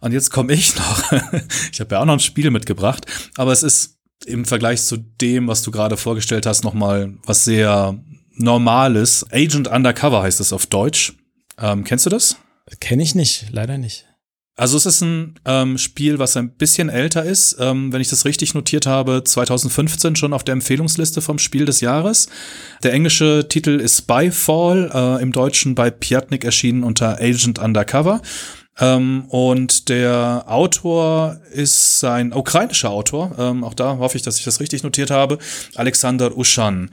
Und 0.00 0.12
jetzt 0.12 0.30
komme 0.30 0.52
ich 0.54 0.76
noch. 0.76 1.12
ich 1.72 1.80
habe 1.80 1.94
ja 1.94 2.00
auch 2.00 2.04
noch 2.06 2.14
ein 2.14 2.20
Spiel 2.20 2.50
mitgebracht. 2.50 3.06
Aber 3.36 3.52
es 3.52 3.62
ist 3.62 3.98
im 4.26 4.44
Vergleich 4.44 4.82
zu 4.82 4.96
dem, 4.96 5.48
was 5.48 5.62
du 5.62 5.70
gerade 5.70 5.96
vorgestellt 5.96 6.46
hast, 6.46 6.64
nochmal 6.64 7.14
was 7.24 7.44
sehr 7.44 7.98
normales. 8.40 9.24
Agent 9.30 9.68
Undercover 9.68 10.22
heißt 10.22 10.40
es 10.40 10.52
auf 10.52 10.66
Deutsch. 10.66 11.14
Ähm, 11.58 11.84
kennst 11.84 12.06
du 12.06 12.10
das? 12.10 12.36
Kenne 12.80 13.02
ich 13.02 13.14
nicht, 13.14 13.46
leider 13.50 13.78
nicht. 13.78 14.06
Also 14.56 14.76
es 14.76 14.84
ist 14.84 15.00
ein 15.00 15.36
ähm, 15.46 15.78
Spiel, 15.78 16.18
was 16.18 16.36
ein 16.36 16.50
bisschen 16.50 16.90
älter 16.90 17.24
ist, 17.24 17.56
ähm, 17.58 17.94
wenn 17.94 18.02
ich 18.02 18.10
das 18.10 18.26
richtig 18.26 18.52
notiert 18.52 18.84
habe, 18.84 19.24
2015 19.24 20.16
schon 20.16 20.34
auf 20.34 20.44
der 20.44 20.52
Empfehlungsliste 20.52 21.22
vom 21.22 21.38
Spiel 21.38 21.64
des 21.64 21.80
Jahres. 21.80 22.28
Der 22.82 22.92
englische 22.92 23.46
Titel 23.48 23.80
ist 23.80 23.98
Spyfall, 23.98 24.90
äh, 24.92 25.22
im 25.22 25.32
Deutschen 25.32 25.74
bei 25.74 25.90
Piatnik 25.90 26.44
erschienen 26.44 26.84
unter 26.84 27.18
Agent 27.22 27.58
Undercover. 27.58 28.20
Ähm, 28.78 29.24
und 29.28 29.88
der 29.88 30.44
Autor 30.46 31.40
ist 31.52 32.04
ein 32.04 32.32
ukrainischer 32.34 32.90
Autor, 32.90 33.36
ähm, 33.38 33.64
auch 33.64 33.74
da 33.74 33.96
hoffe 33.96 34.16
ich, 34.16 34.22
dass 34.22 34.38
ich 34.38 34.44
das 34.44 34.60
richtig 34.60 34.82
notiert 34.82 35.10
habe, 35.10 35.38
Alexander 35.74 36.36
Uschan. 36.36 36.90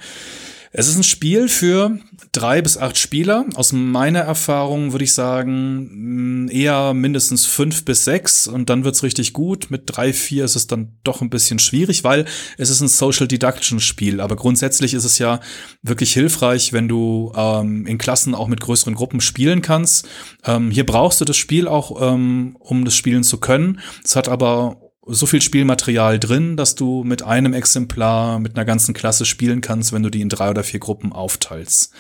Es 0.72 0.88
ist 0.88 0.98
ein 0.98 1.04
Spiel 1.04 1.48
für 1.48 1.98
drei 2.32 2.62
bis 2.62 2.78
acht 2.78 2.98
Spieler. 2.98 3.46
Aus 3.56 3.72
meiner 3.72 4.20
Erfahrung 4.20 4.92
würde 4.92 5.06
ich 5.06 5.14
sagen, 5.14 6.46
mm, 6.46 6.50
eher 6.50 6.94
mindestens 6.94 7.46
fünf 7.46 7.86
bis 7.86 8.04
sechs 8.04 8.48
und 8.48 8.70
dann 8.70 8.84
wird's 8.84 9.04
richtig 9.04 9.34
gut. 9.34 9.70
Mit 9.70 9.84
drei, 9.86 10.14
vier 10.14 10.46
ist 10.46 10.56
es 10.56 10.68
dann 10.68 10.98
doch 11.04 11.22
ein 11.22 11.30
bisschen 11.30 11.60
schwierig, 11.60 12.04
weil 12.04 12.26
es 12.58 12.70
ist 12.70 12.82
ein 12.82 12.88
Social 12.88 13.28
Deduction 13.28 13.80
Spiel. 13.80 14.22
Aber 14.22 14.36
grundsätzlich 14.36 14.94
ist 14.94 15.06
es 15.06 15.18
ja 15.20 15.40
wirklich 15.82 16.14
hilfreich, 16.14 16.74
wenn 16.74 16.88
du 16.88 17.32
ähm, 17.36 17.86
in 17.86 17.98
Klassen 17.98 18.36
auch 18.36 18.48
mit 18.48 18.62
größeren 18.62 18.96
Gruppen 18.96 19.22
spielen 19.22 19.62
kannst. 19.62 20.08
Ähm, 20.46 20.72
hier 20.72 20.86
brauchst 20.86 21.22
du 21.22 21.26
das 21.26 21.38
Spiel 21.38 21.68
auch, 21.68 22.02
ähm, 22.02 22.56
um 22.60 22.86
das 22.86 22.96
spielen 22.96 23.24
zu 23.24 23.40
können. 23.40 23.80
Es 24.04 24.16
hat 24.16 24.28
aber 24.28 24.87
so 25.08 25.26
viel 25.26 25.42
Spielmaterial 25.42 26.20
drin, 26.20 26.58
dass 26.58 26.76
du 26.76 27.04
mit 27.04 27.24
einem 27.24 27.54
Exemplar 27.54 28.40
mit 28.40 28.56
einer 28.56 28.66
ganzen 28.66 28.94
Klasse 28.94 29.26
spielen 29.26 29.62
kannst, 29.62 29.94
wenn 29.94 30.04
du 30.04 30.10
die 30.10 30.22
in 30.22 30.30
drei 30.30 30.50
oder 30.50 30.64
vier 30.64 30.80
Gruppen 30.80 31.12
aufteilst. 31.14 31.94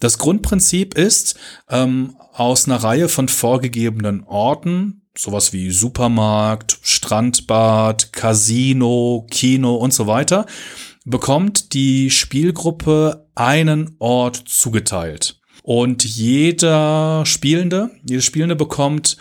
Das 0.00 0.18
Grundprinzip 0.18 0.94
ist, 0.96 1.38
ähm, 1.68 2.16
aus 2.32 2.66
einer 2.66 2.82
Reihe 2.82 3.08
von 3.08 3.28
vorgegebenen 3.28 4.24
Orten, 4.24 5.02
sowas 5.16 5.52
wie 5.52 5.70
Supermarkt, 5.70 6.78
Strandbad, 6.82 8.12
Casino, 8.12 9.26
Kino 9.30 9.74
und 9.74 9.92
so 9.92 10.06
weiter, 10.06 10.46
bekommt 11.04 11.72
die 11.72 12.10
Spielgruppe 12.10 13.26
einen 13.34 13.96
Ort 13.98 14.36
zugeteilt. 14.46 15.40
Und 15.62 16.04
jeder 16.04 17.26
Spielende, 17.26 17.90
jede 18.02 18.22
Spielende 18.22 18.56
bekommt 18.56 19.18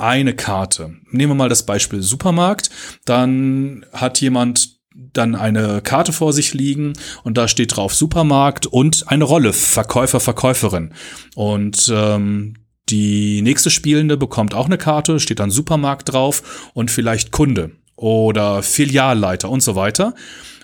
eine 0.00 0.34
Karte. 0.34 0.94
Nehmen 1.10 1.32
wir 1.32 1.36
mal 1.36 1.48
das 1.48 1.66
Beispiel 1.66 2.02
Supermarkt. 2.02 2.70
Dann 3.04 3.84
hat 3.92 4.20
jemand 4.20 4.80
dann 5.12 5.34
eine 5.34 5.80
Karte 5.82 6.12
vor 6.12 6.32
sich 6.32 6.52
liegen 6.54 6.92
und 7.22 7.38
da 7.38 7.48
steht 7.48 7.76
drauf 7.76 7.94
Supermarkt 7.94 8.66
und 8.66 9.08
eine 9.08 9.24
Rolle 9.24 9.52
Verkäufer, 9.52 10.20
Verkäuferin. 10.20 10.92
Und 11.34 11.90
ähm, 11.94 12.54
die 12.88 13.40
nächste 13.42 13.70
Spielende 13.70 14.16
bekommt 14.16 14.54
auch 14.54 14.66
eine 14.66 14.78
Karte, 14.78 15.20
steht 15.20 15.38
dann 15.38 15.50
Supermarkt 15.50 16.12
drauf 16.12 16.70
und 16.74 16.90
vielleicht 16.90 17.30
Kunde 17.30 17.72
oder 17.96 18.62
Filialleiter 18.62 19.48
und 19.48 19.62
so 19.62 19.76
weiter. 19.76 20.14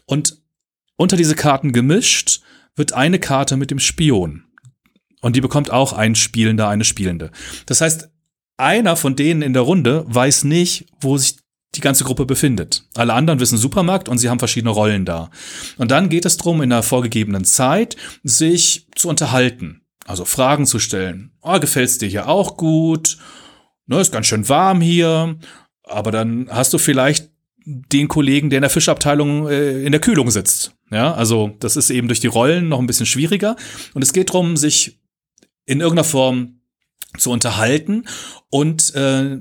Und 0.06 0.38
unter 0.96 1.16
diese 1.16 1.34
Karten 1.34 1.72
gemischt 1.72 2.40
wird 2.74 2.92
eine 2.92 3.18
Karte 3.18 3.56
mit 3.56 3.70
dem 3.70 3.78
Spion. 3.78 4.44
Und 5.20 5.36
die 5.36 5.40
bekommt 5.40 5.70
auch 5.70 5.92
ein 5.92 6.14
Spielender, 6.14 6.68
eine 6.68 6.84
Spielende. 6.84 7.30
Das 7.66 7.80
heißt, 7.80 8.10
einer 8.56 8.96
von 8.96 9.16
denen 9.16 9.42
in 9.42 9.52
der 9.52 9.62
Runde 9.62 10.04
weiß 10.08 10.44
nicht, 10.44 10.86
wo 11.00 11.16
sich 11.18 11.36
die 11.74 11.80
ganze 11.80 12.04
Gruppe 12.04 12.24
befindet. 12.24 12.84
Alle 12.94 13.12
anderen 13.12 13.40
wissen 13.40 13.58
Supermarkt 13.58 14.08
und 14.08 14.18
sie 14.18 14.30
haben 14.30 14.38
verschiedene 14.38 14.70
Rollen 14.70 15.04
da. 15.04 15.30
Und 15.76 15.90
dann 15.90 16.08
geht 16.08 16.24
es 16.24 16.36
darum, 16.36 16.62
in 16.62 16.72
einer 16.72 16.82
vorgegebenen 16.82 17.44
Zeit 17.44 17.96
sich 18.22 18.86
zu 18.94 19.08
unterhalten. 19.08 19.82
Also 20.06 20.24
Fragen 20.24 20.66
zu 20.66 20.78
stellen. 20.78 21.32
Oh, 21.42 21.58
gefällt's 21.58 21.98
dir 21.98 22.08
hier 22.08 22.28
auch 22.28 22.56
gut? 22.56 23.18
ne, 23.86 24.00
ist 24.00 24.12
ganz 24.12 24.26
schön 24.26 24.48
warm 24.48 24.80
hier, 24.80 25.36
aber 25.84 26.10
dann 26.10 26.48
hast 26.50 26.72
du 26.72 26.78
vielleicht 26.78 27.30
den 27.64 28.08
Kollegen, 28.08 28.50
der 28.50 28.58
in 28.58 28.62
der 28.62 28.70
Fischabteilung 28.70 29.48
äh, 29.48 29.82
in 29.82 29.92
der 29.92 30.00
Kühlung 30.00 30.30
sitzt. 30.30 30.72
Ja, 30.90 31.14
also 31.14 31.56
das 31.58 31.76
ist 31.76 31.90
eben 31.90 32.06
durch 32.06 32.20
die 32.20 32.28
Rollen 32.28 32.68
noch 32.68 32.78
ein 32.78 32.86
bisschen 32.86 33.06
schwieriger. 33.06 33.56
Und 33.92 34.02
es 34.02 34.12
geht 34.12 34.28
darum, 34.28 34.56
sich 34.56 35.00
in 35.64 35.80
irgendeiner 35.80 36.04
Form 36.04 36.55
zu 37.18 37.30
unterhalten 37.30 38.04
und 38.50 38.94
äh, 38.94 39.38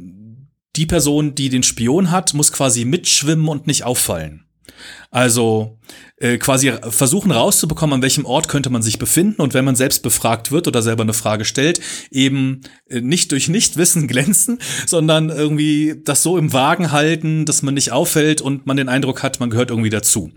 die 0.76 0.86
Person, 0.86 1.36
die 1.36 1.50
den 1.50 1.64
Spion 1.64 2.12
hat, 2.12 2.34
muss 2.34 2.52
quasi 2.52 2.86
mitschwimmen 2.86 3.48
und 3.48 3.68
nicht 3.68 3.84
auffallen. 3.84 4.45
Also 5.12 5.78
äh, 6.17 6.38
quasi 6.38 6.71
versuchen 6.89 7.32
rauszubekommen, 7.32 7.95
an 7.95 8.01
welchem 8.01 8.25
Ort 8.25 8.47
könnte 8.47 8.69
man 8.69 8.82
sich 8.82 8.99
befinden 8.99 9.41
und 9.41 9.54
wenn 9.54 9.65
man 9.65 9.75
selbst 9.75 10.01
befragt 10.04 10.51
wird 10.51 10.67
oder 10.67 10.82
selber 10.82 11.04
eine 11.04 11.13
Frage 11.13 11.45
stellt, 11.45 11.80
eben 12.12 12.62
äh, 12.89 13.01
nicht 13.01 13.32
durch 13.32 13.47
Nichtwissen 13.47 14.08
glänzen, 14.10 14.60
sondern 14.86 15.30
irgendwie 15.30 16.01
das 16.04 16.23
so 16.23 16.38
im 16.38 16.54
Wagen 16.54 16.91
halten, 16.91 17.45
dass 17.45 17.63
man 17.63 17.73
nicht 17.73 17.91
auffällt 17.91 18.41
und 18.41 18.65
man 18.65 18.78
den 18.78 18.89
Eindruck 18.89 19.23
hat, 19.23 19.39
man 19.39 19.49
gehört 19.49 19.69
irgendwie 19.69 19.89
dazu. 19.89 20.32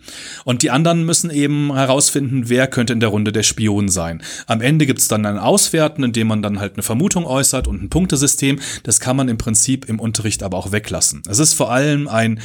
Und 0.45 0.63
die 0.63 0.71
anderen 0.71 1.05
müssen 1.05 1.31
eben 1.31 1.75
herausfinden, 1.75 2.49
wer 2.49 2.67
könnte 2.67 2.93
in 2.93 3.01
der 3.01 3.11
Runde 3.11 3.33
der 3.33 3.43
Spion 3.43 3.89
sein. 3.89 4.23
Am 4.47 4.61
Ende 4.61 4.87
gibt's 4.87 5.09
dann 5.09 5.27
ein 5.27 5.39
Auswerten, 5.39 6.03
in 6.03 6.13
dem 6.13 6.27
man 6.27 6.43
dann 6.43 6.61
halt 6.61 6.75
eine 6.75 6.83
Vermutung 6.83 7.25
äußert 7.25 7.69
und 7.69 7.83
ein 7.83 7.91
Punktesystem. 7.91 8.59
Das 8.83 9.01
kann 9.01 9.17
man 9.17 9.29
im 9.29 9.39
Prinzip 9.39 9.89
im 9.89 10.01
Unterricht 10.01 10.43
aber 10.43 10.57
auch 10.57 10.73
weglassen. 10.73 11.23
Es 11.29 11.39
ist 11.39 11.55
vor 11.55 11.71
allem 11.71 12.09
ein 12.09 12.41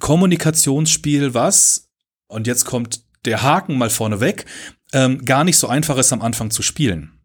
Kommunikationsspiel, 0.00 1.34
was, 1.34 1.90
und 2.26 2.46
jetzt 2.46 2.64
kommt 2.64 3.02
der 3.24 3.42
Haken 3.42 3.78
mal 3.78 3.90
vorneweg, 3.90 4.46
ähm, 4.92 5.24
gar 5.24 5.44
nicht 5.44 5.58
so 5.58 5.68
einfach 5.68 5.96
ist 5.98 6.12
am 6.12 6.22
Anfang 6.22 6.50
zu 6.50 6.62
spielen. 6.62 7.18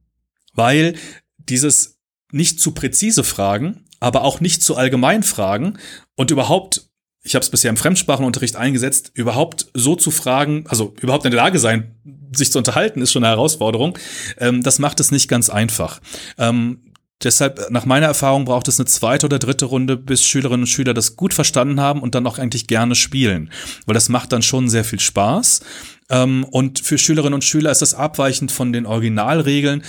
Weil 0.54 0.96
dieses 1.38 2.00
nicht 2.32 2.60
zu 2.60 2.72
präzise 2.72 3.24
Fragen, 3.24 3.86
aber 4.00 4.24
auch 4.24 4.40
nicht 4.40 4.64
zu 4.64 4.76
allgemein 4.76 5.24
Fragen 5.24 5.78
und 6.16 6.32
überhaupt 6.32 6.90
ich 7.24 7.36
habe 7.36 7.44
es 7.44 7.50
bisher 7.50 7.70
im 7.70 7.78
Fremdsprachenunterricht 7.78 8.56
eingesetzt, 8.56 9.12
überhaupt 9.14 9.68
so 9.74 9.96
zu 9.96 10.10
fragen, 10.10 10.66
also 10.68 10.94
überhaupt 11.02 11.26
in 11.26 11.32
der 11.32 11.42
Lage 11.42 11.60
sein, 11.60 11.96
sich 12.34 12.52
zu 12.52 12.58
unterhalten, 12.58 13.02
ist 13.02 13.12
schon 13.12 13.24
eine 13.24 13.36
Herausforderung. 13.36 13.98
Ähm, 14.38 14.64
das 14.64 14.80
macht 14.80 15.00
es 15.00 15.12
nicht 15.12 15.28
ganz 15.28 15.50
einfach. 15.50 16.00
Ähm, 16.38 16.89
Deshalb, 17.24 17.70
nach 17.70 17.86
meiner 17.86 18.06
Erfahrung, 18.06 18.46
braucht 18.46 18.70
es 18.70 18.80
eine 18.80 18.86
zweite 18.86 19.26
oder 19.26 19.40
dritte 19.40 19.66
Runde, 19.66 19.98
bis 19.98 20.24
Schülerinnen 20.24 20.62
und 20.62 20.68
Schüler 20.68 20.94
das 20.94 21.18
gut 21.18 21.34
verstanden 21.34 21.82
haben 21.82 22.02
und 22.02 22.16
dann 22.16 22.26
auch 22.26 22.38
eigentlich 22.38 22.68
gerne 22.68 22.96
spielen. 22.96 23.52
Weil 23.86 23.94
das 23.94 24.08
macht 24.08 24.32
dann 24.32 24.42
schon 24.42 24.70
sehr 24.70 24.86
viel 24.86 25.02
Spaß. 25.02 25.62
Ähm, 26.10 26.46
und 26.46 26.80
für 26.80 26.98
Schülerinnen 26.98 27.34
und 27.34 27.44
Schüler 27.44 27.72
ist 27.72 27.82
das 27.82 27.94
abweichend 27.94 28.52
von 28.52 28.72
den 28.72 28.86
Originalregeln 28.86 29.84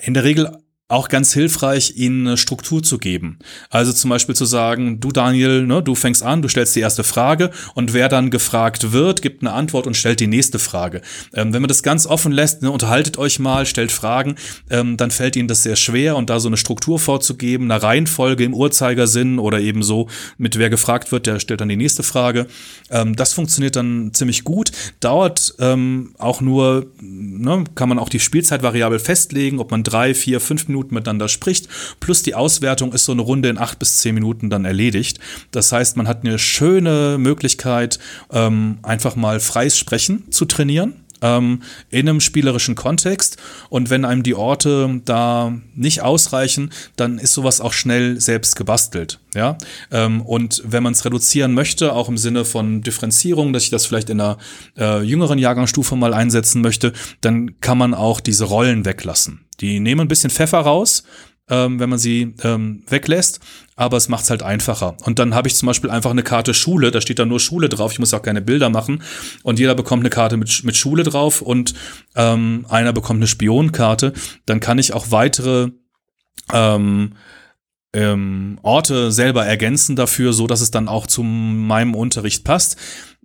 in 0.00 0.14
der 0.14 0.24
Regel 0.24 0.56
auch 0.88 1.10
ganz 1.10 1.34
hilfreich, 1.34 1.94
ihnen 1.96 2.26
eine 2.26 2.36
Struktur 2.38 2.82
zu 2.82 2.96
geben. 2.96 3.38
Also 3.68 3.92
zum 3.92 4.08
Beispiel 4.08 4.34
zu 4.34 4.46
sagen, 4.46 5.00
du 5.00 5.12
Daniel, 5.12 5.66
ne, 5.66 5.82
du 5.82 5.94
fängst 5.94 6.22
an, 6.22 6.40
du 6.40 6.48
stellst 6.48 6.74
die 6.76 6.80
erste 6.80 7.04
Frage 7.04 7.50
und 7.74 7.92
wer 7.92 8.08
dann 8.08 8.30
gefragt 8.30 8.90
wird, 8.92 9.20
gibt 9.20 9.42
eine 9.42 9.52
Antwort 9.52 9.86
und 9.86 9.98
stellt 9.98 10.18
die 10.20 10.26
nächste 10.26 10.58
Frage. 10.58 11.02
Ähm, 11.34 11.52
wenn 11.52 11.60
man 11.60 11.68
das 11.68 11.82
ganz 11.82 12.06
offen 12.06 12.32
lässt, 12.32 12.62
ne, 12.62 12.70
unterhaltet 12.70 13.18
euch 13.18 13.38
mal, 13.38 13.66
stellt 13.66 13.92
Fragen, 13.92 14.36
ähm, 14.70 14.96
dann 14.96 15.10
fällt 15.10 15.36
ihnen 15.36 15.46
das 15.46 15.62
sehr 15.62 15.76
schwer 15.76 16.16
und 16.16 16.30
da 16.30 16.40
so 16.40 16.48
eine 16.48 16.56
Struktur 16.56 16.98
vorzugeben, 16.98 17.70
eine 17.70 17.82
Reihenfolge 17.82 18.44
im 18.44 18.54
Uhrzeigersinn 18.54 19.38
oder 19.38 19.60
eben 19.60 19.82
so 19.82 20.08
mit 20.38 20.58
wer 20.58 20.70
gefragt 20.70 21.12
wird, 21.12 21.26
der 21.26 21.38
stellt 21.38 21.60
dann 21.60 21.68
die 21.68 21.76
nächste 21.76 22.02
Frage. 22.02 22.46
Ähm, 22.88 23.14
das 23.14 23.34
funktioniert 23.34 23.76
dann 23.76 24.14
ziemlich 24.14 24.42
gut, 24.42 24.72
dauert 25.00 25.54
ähm, 25.58 26.14
auch 26.16 26.40
nur, 26.40 26.86
ne, 26.98 27.64
kann 27.74 27.90
man 27.90 27.98
auch 27.98 28.08
die 28.08 28.20
Spielzeitvariable 28.20 29.00
festlegen, 29.00 29.58
ob 29.58 29.70
man 29.70 29.84
drei, 29.84 30.14
vier, 30.14 30.40
fünf 30.40 30.66
Minuten 30.66 30.77
Minuten 30.78 30.94
miteinander 30.94 31.28
spricht. 31.28 31.68
Plus 32.00 32.22
die 32.22 32.34
Auswertung 32.34 32.92
ist 32.92 33.04
so 33.04 33.12
eine 33.12 33.22
Runde 33.22 33.48
in 33.48 33.58
acht 33.58 33.78
bis 33.78 33.98
zehn 33.98 34.14
Minuten 34.14 34.48
dann 34.50 34.64
erledigt. 34.64 35.18
Das 35.50 35.72
heißt, 35.72 35.96
man 35.96 36.06
hat 36.06 36.24
eine 36.24 36.38
schöne 36.38 37.16
Möglichkeit, 37.18 37.98
ähm, 38.32 38.78
einfach 38.82 39.16
mal 39.16 39.40
freies 39.40 39.76
Sprechen 39.76 40.30
zu 40.30 40.44
trainieren 40.44 41.04
ähm, 41.22 41.62
in 41.90 42.08
einem 42.08 42.20
spielerischen 42.20 42.74
Kontext. 42.74 43.38
Und 43.70 43.90
wenn 43.90 44.04
einem 44.04 44.22
die 44.22 44.34
Orte 44.34 45.00
da 45.04 45.52
nicht 45.74 46.02
ausreichen, 46.02 46.70
dann 46.96 47.18
ist 47.18 47.34
sowas 47.34 47.60
auch 47.60 47.72
schnell 47.72 48.20
selbst 48.20 48.56
gebastelt. 48.56 49.20
Ja? 49.34 49.58
Ähm, 49.90 50.22
und 50.22 50.62
wenn 50.64 50.82
man 50.82 50.92
es 50.92 51.04
reduzieren 51.04 51.54
möchte, 51.54 51.92
auch 51.92 52.08
im 52.08 52.18
Sinne 52.18 52.44
von 52.44 52.82
Differenzierung, 52.82 53.52
dass 53.52 53.64
ich 53.64 53.70
das 53.70 53.86
vielleicht 53.86 54.10
in 54.10 54.20
einer 54.20 54.38
äh, 54.76 55.02
jüngeren 55.02 55.38
Jahrgangsstufe 55.38 55.96
mal 55.96 56.14
einsetzen 56.14 56.62
möchte, 56.62 56.92
dann 57.20 57.60
kann 57.60 57.78
man 57.78 57.94
auch 57.94 58.20
diese 58.20 58.44
Rollen 58.44 58.84
weglassen. 58.84 59.47
Die 59.60 59.80
nehmen 59.80 60.02
ein 60.02 60.08
bisschen 60.08 60.30
Pfeffer 60.30 60.60
raus, 60.60 61.04
ähm, 61.50 61.80
wenn 61.80 61.88
man 61.88 61.98
sie 61.98 62.34
ähm, 62.42 62.82
weglässt, 62.88 63.40
aber 63.76 63.96
es 63.96 64.08
macht 64.08 64.24
es 64.24 64.30
halt 64.30 64.42
einfacher. 64.42 64.96
Und 65.04 65.18
dann 65.18 65.34
habe 65.34 65.48
ich 65.48 65.56
zum 65.56 65.66
Beispiel 65.66 65.90
einfach 65.90 66.10
eine 66.10 66.22
Karte 66.22 66.54
Schule, 66.54 66.90
da 66.90 67.00
steht 67.00 67.18
dann 67.18 67.28
nur 67.28 67.40
Schule 67.40 67.68
drauf, 67.68 67.92
ich 67.92 67.98
muss 67.98 68.14
auch 68.14 68.22
keine 68.22 68.42
Bilder 68.42 68.70
machen 68.70 69.02
und 69.42 69.58
jeder 69.58 69.74
bekommt 69.74 70.02
eine 70.02 70.10
Karte 70.10 70.36
mit, 70.36 70.64
mit 70.64 70.76
Schule 70.76 71.02
drauf 71.02 71.42
und 71.42 71.74
ähm, 72.16 72.66
einer 72.68 72.92
bekommt 72.92 73.18
eine 73.18 73.26
Spionkarte. 73.26 74.12
Dann 74.46 74.60
kann 74.60 74.78
ich 74.78 74.92
auch 74.92 75.10
weitere 75.10 75.70
ähm, 76.52 77.14
ähm, 77.92 78.58
Orte 78.62 79.10
selber 79.12 79.46
ergänzen 79.46 79.96
dafür, 79.96 80.32
so 80.32 80.46
dass 80.46 80.60
es 80.60 80.70
dann 80.70 80.88
auch 80.88 81.06
zu 81.06 81.22
meinem 81.22 81.94
Unterricht 81.94 82.44
passt. 82.44 82.76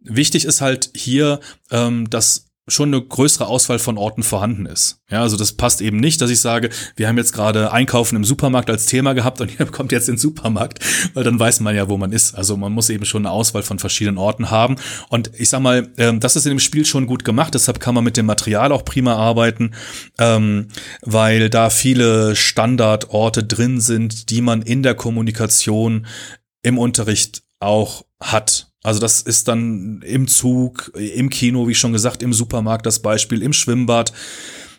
Wichtig 0.01 0.45
ist 0.45 0.61
halt 0.61 0.91
hier, 0.95 1.39
ähm, 1.71 2.09
dass 2.09 2.52
schon 2.67 2.93
eine 2.93 3.01
größere 3.01 3.47
Auswahl 3.47 3.77
von 3.77 3.97
Orten 3.97 4.23
vorhanden 4.23 4.65
ist. 4.65 4.99
Ja, 5.09 5.21
also 5.21 5.35
das 5.35 5.53
passt 5.53 5.81
eben 5.81 5.97
nicht, 5.97 6.21
dass 6.21 6.29
ich 6.29 6.39
sage, 6.39 6.69
wir 6.95 7.09
haben 7.09 7.17
jetzt 7.17 7.33
gerade 7.33 7.73
Einkaufen 7.73 8.15
im 8.15 8.23
Supermarkt 8.23 8.69
als 8.69 8.85
Thema 8.85 9.13
gehabt 9.13 9.41
und 9.41 9.51
ihr 9.59 9.65
kommt 9.65 9.91
jetzt 9.91 10.07
in 10.07 10.15
den 10.15 10.19
Supermarkt, 10.19 10.79
weil 11.13 11.25
dann 11.25 11.39
weiß 11.39 11.59
man 11.59 11.75
ja, 11.75 11.89
wo 11.89 11.97
man 11.97 12.13
ist. 12.13 12.35
Also 12.35 12.55
man 12.55 12.71
muss 12.71 12.89
eben 12.89 13.03
schon 13.03 13.25
eine 13.25 13.31
Auswahl 13.31 13.63
von 13.63 13.79
verschiedenen 13.79 14.17
Orten 14.17 14.49
haben. 14.49 14.77
Und 15.09 15.31
ich 15.37 15.49
sag 15.49 15.59
mal, 15.59 15.89
ähm, 15.97 16.21
das 16.21 16.37
ist 16.37 16.45
in 16.45 16.51
dem 16.51 16.59
Spiel 16.59 16.85
schon 16.85 17.05
gut 17.05 17.25
gemacht, 17.25 17.53
deshalb 17.53 17.81
kann 17.81 17.95
man 17.95 18.03
mit 18.03 18.15
dem 18.15 18.25
Material 18.25 18.71
auch 18.71 18.85
prima 18.85 19.15
arbeiten, 19.15 19.71
ähm, 20.17 20.69
weil 21.01 21.49
da 21.49 21.69
viele 21.69 22.35
Standardorte 22.35 23.43
drin 23.43 23.81
sind, 23.81 24.29
die 24.29 24.41
man 24.41 24.61
in 24.61 24.83
der 24.83 24.95
Kommunikation 24.95 26.05
im 26.61 26.77
Unterricht 26.77 27.43
auch 27.59 28.05
hat. 28.31 28.71
Also 28.83 28.99
das 28.99 29.21
ist 29.21 29.47
dann 29.47 30.01
im 30.01 30.27
Zug, 30.27 30.91
im 30.95 31.29
Kino, 31.29 31.67
wie 31.67 31.75
schon 31.75 31.93
gesagt, 31.93 32.21
im 32.21 32.33
Supermarkt 32.33 32.85
das 32.85 32.99
Beispiel, 32.99 33.41
im 33.41 33.53
Schwimmbad. 33.53 34.11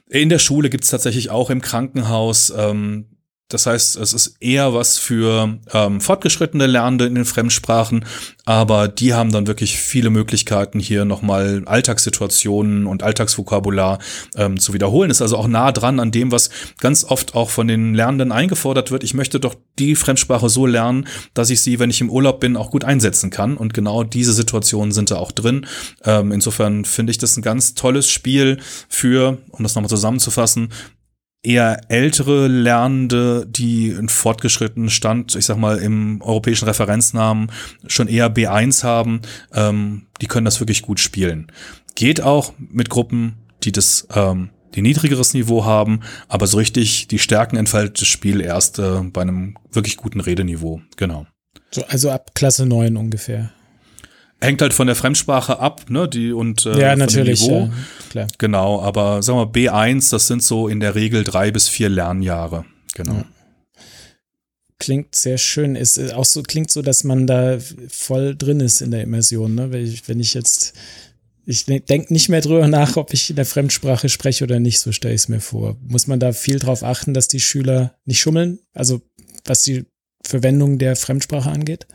In 0.09 0.29
der 0.29 0.39
Schule 0.39 0.69
gibt's 0.69 0.91
tatsächlich 0.91 1.31
auch 1.31 1.49
im 1.49 1.63
Krankenhaus. 1.63 2.53
Ähm, 2.57 3.07
das 3.49 3.67
heißt, 3.67 3.97
es 3.97 4.15
ist 4.15 4.37
eher 4.41 4.73
was 4.73 4.99
für 4.99 5.59
ähm, 5.73 6.01
fortgeschrittene 6.01 6.67
Lernende 6.67 7.05
in 7.05 7.15
den 7.15 7.27
Fremdsprachen, 7.27 8.07
aber 8.47 8.89
die 8.89 9.13
haben 9.13 9.33
dann 9.33 9.47
wirklich 9.47 9.77
viele 9.79 10.09
Möglichkeiten, 10.09 10.81
hier 10.81 11.05
nochmal 11.05 11.63
Alltagssituationen 11.67 12.87
und 12.87 13.03
Alltagsvokabular 13.03 13.99
ähm, 14.37 14.59
zu 14.59 14.73
wiederholen. 14.73 15.11
Ist 15.11 15.21
also 15.21 15.37
auch 15.37 15.47
nah 15.47 15.73
dran 15.73 16.01
an 16.01 16.11
dem, 16.11 16.33
was 16.33 16.49
ganz 16.81 17.05
oft 17.05 17.35
auch 17.35 17.51
von 17.51 17.69
den 17.69 17.95
Lernenden 17.95 18.33
eingefordert 18.33 18.91
wird. 18.91 19.05
Ich 19.05 19.13
möchte 19.13 19.41
doch 19.41 19.55
die 19.79 19.95
Fremdsprache 19.95 20.49
so 20.49 20.65
lernen, 20.65 21.07
dass 21.35 21.51
ich 21.51 21.61
sie, 21.61 21.79
wenn 21.79 21.91
ich 21.91 22.01
im 22.01 22.11
Urlaub 22.11 22.41
bin, 22.41 22.57
auch 22.57 22.71
gut 22.71 22.85
einsetzen 22.85 23.29
kann. 23.29 23.59
Und 23.59 23.75
genau 23.75 24.05
diese 24.05 24.33
Situationen 24.33 24.93
sind 24.93 25.11
da 25.11 25.17
auch 25.17 25.33
drin. 25.33 25.67
Ähm, 26.05 26.33
insofern 26.33 26.87
finde 26.87 27.11
ich 27.11 27.19
das 27.19 27.37
ein 27.37 27.43
ganz 27.43 27.75
tolles 27.75 28.09
Spiel 28.09 28.59
für, 28.89 29.39
um 29.51 29.63
das 29.63 29.75
nochmal 29.75 29.91
zusammenzufassen, 29.91 30.71
eher 31.45 31.81
ältere 31.89 32.49
Lernende, 32.49 33.47
die 33.49 33.95
einen 33.97 34.09
fortgeschrittenen 34.09 34.91
Stand, 34.91 35.37
ich 35.37 35.45
sag 35.47 35.57
mal, 35.57 35.79
im 35.79 36.21
europäischen 36.23 36.67
Referenznamen 36.67 37.53
schon 37.87 38.09
eher 38.09 38.35
B1 38.35 38.83
haben, 38.83 39.21
ähm, 39.53 40.07
die 40.21 40.27
können 40.27 40.47
das 40.47 40.61
wirklich 40.61 40.83
gut 40.83 41.01
spielen. 41.01 41.53
Geht 41.95 42.21
auch 42.21 42.53
mit 42.59 42.91
Gruppen, 42.91 43.35
die 43.63 43.73
das 43.73 44.09
ähm, 44.15 44.51
die 44.75 44.83
niedrigeres 44.83 45.35
Niveau 45.35 45.65
haben, 45.65 46.01
aber 46.29 46.47
so 46.47 46.57
richtig 46.57 47.07
die 47.09 47.19
Stärken 47.19 47.57
entfaltet 47.57 48.01
das 48.01 48.09
Spiel 48.09 48.41
erst 48.41 48.79
äh, 48.79 49.01
bei 49.03 49.23
einem 49.23 49.57
wirklich 49.71 49.97
guten 49.97 50.21
Redeniveau. 50.21 50.81
Genau. 50.97 51.27
So, 51.71 51.85
also 51.87 52.11
ab 52.11 52.31
Klasse 52.35 52.67
9 52.67 52.97
ungefähr. 52.97 53.51
Hängt 54.45 54.63
halt 54.63 54.75
von 54.75 54.87
der 54.87 54.97
Fremdsprache 54.97 55.59
ab, 55.59 55.91
ne? 55.91 56.09
Die 56.09 56.33
und 56.33 56.67
äh, 56.67 56.79
ja, 56.79 56.97
natürlich, 56.97 57.47
Ja, 57.47 57.71
klar. 58.11 58.29
Genau, 58.39 58.81
aber 58.83 59.23
sagen 59.23 59.39
wir 59.39 59.51
B1, 59.51 60.11
das 60.11 60.27
sind 60.27 60.43
so 60.43 60.69
in 60.69 60.81
der 60.81 60.95
Regel 60.95 61.25
drei 61.25 61.51
bis 61.51 61.69
vier 61.69 61.89
Lernjahre. 61.89 62.65
Genau. 62.95 63.15
Ja. 63.15 63.25
Klingt 64.79 65.15
sehr 65.15 65.39
schön. 65.39 65.77
Ist 65.77 66.13
auch 66.13 66.25
so, 66.25 66.43
klingt 66.43 66.71
so, 66.71 66.83
dass 66.83 67.05
man 67.05 67.27
da 67.27 67.59
voll 67.89 68.37
drin 68.37 68.61
ist 68.61 68.83
in 68.83 68.91
der 68.91 69.03
Immersion, 69.03 69.55
ne? 69.55 69.73
Wenn 69.73 69.85
ich, 69.85 70.07
wenn 70.09 70.21
ich 70.21 70.35
jetzt, 70.35 70.75
ich 71.47 71.65
denke 71.67 72.13
nicht 72.13 72.29
mehr 72.29 72.41
drüber 72.41 72.69
nach, 72.69 72.97
ob 72.97 73.15
ich 73.15 73.31
in 73.31 73.37
der 73.37 73.47
Fremdsprache 73.47 74.09
spreche 74.09 74.45
oder 74.45 74.61
nicht, 74.61 74.81
so 74.81 74.93
stelle 74.93 75.15
ich 75.15 75.23
es 75.23 75.29
mir 75.29 75.41
vor. 75.41 75.77
Muss 75.87 76.07
man 76.07 76.21
da 76.21 76.33
viel 76.33 76.59
drauf 76.59 76.83
achten, 76.83 77.15
dass 77.15 77.29
die 77.29 77.41
Schüler 77.41 77.95
nicht 78.05 78.21
schummeln? 78.21 78.59
Also 78.73 79.01
was 79.45 79.63
die 79.63 79.85
Verwendung 80.27 80.79
der 80.79 80.97
Fremdsprache 80.97 81.51
angeht? 81.51 81.87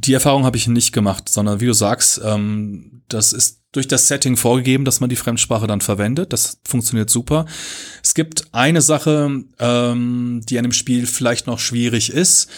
Die 0.00 0.12
Erfahrung 0.12 0.44
habe 0.44 0.56
ich 0.56 0.68
nicht 0.68 0.92
gemacht, 0.92 1.28
sondern 1.28 1.60
wie 1.60 1.66
du 1.66 1.72
sagst, 1.72 2.20
ähm, 2.24 3.02
das 3.08 3.32
ist 3.32 3.62
durch 3.72 3.88
das 3.88 4.08
Setting 4.08 4.36
vorgegeben, 4.36 4.84
dass 4.84 5.00
man 5.00 5.10
die 5.10 5.16
Fremdsprache 5.16 5.66
dann 5.66 5.80
verwendet. 5.80 6.32
Das 6.32 6.60
funktioniert 6.66 7.10
super. 7.10 7.46
Es 8.02 8.14
gibt 8.14 8.54
eine 8.54 8.80
Sache, 8.80 9.44
ähm, 9.58 10.40
die 10.48 10.58
an 10.58 10.64
dem 10.64 10.72
Spiel 10.72 11.06
vielleicht 11.06 11.46
noch 11.46 11.58
schwierig 11.58 12.10
ist 12.12 12.48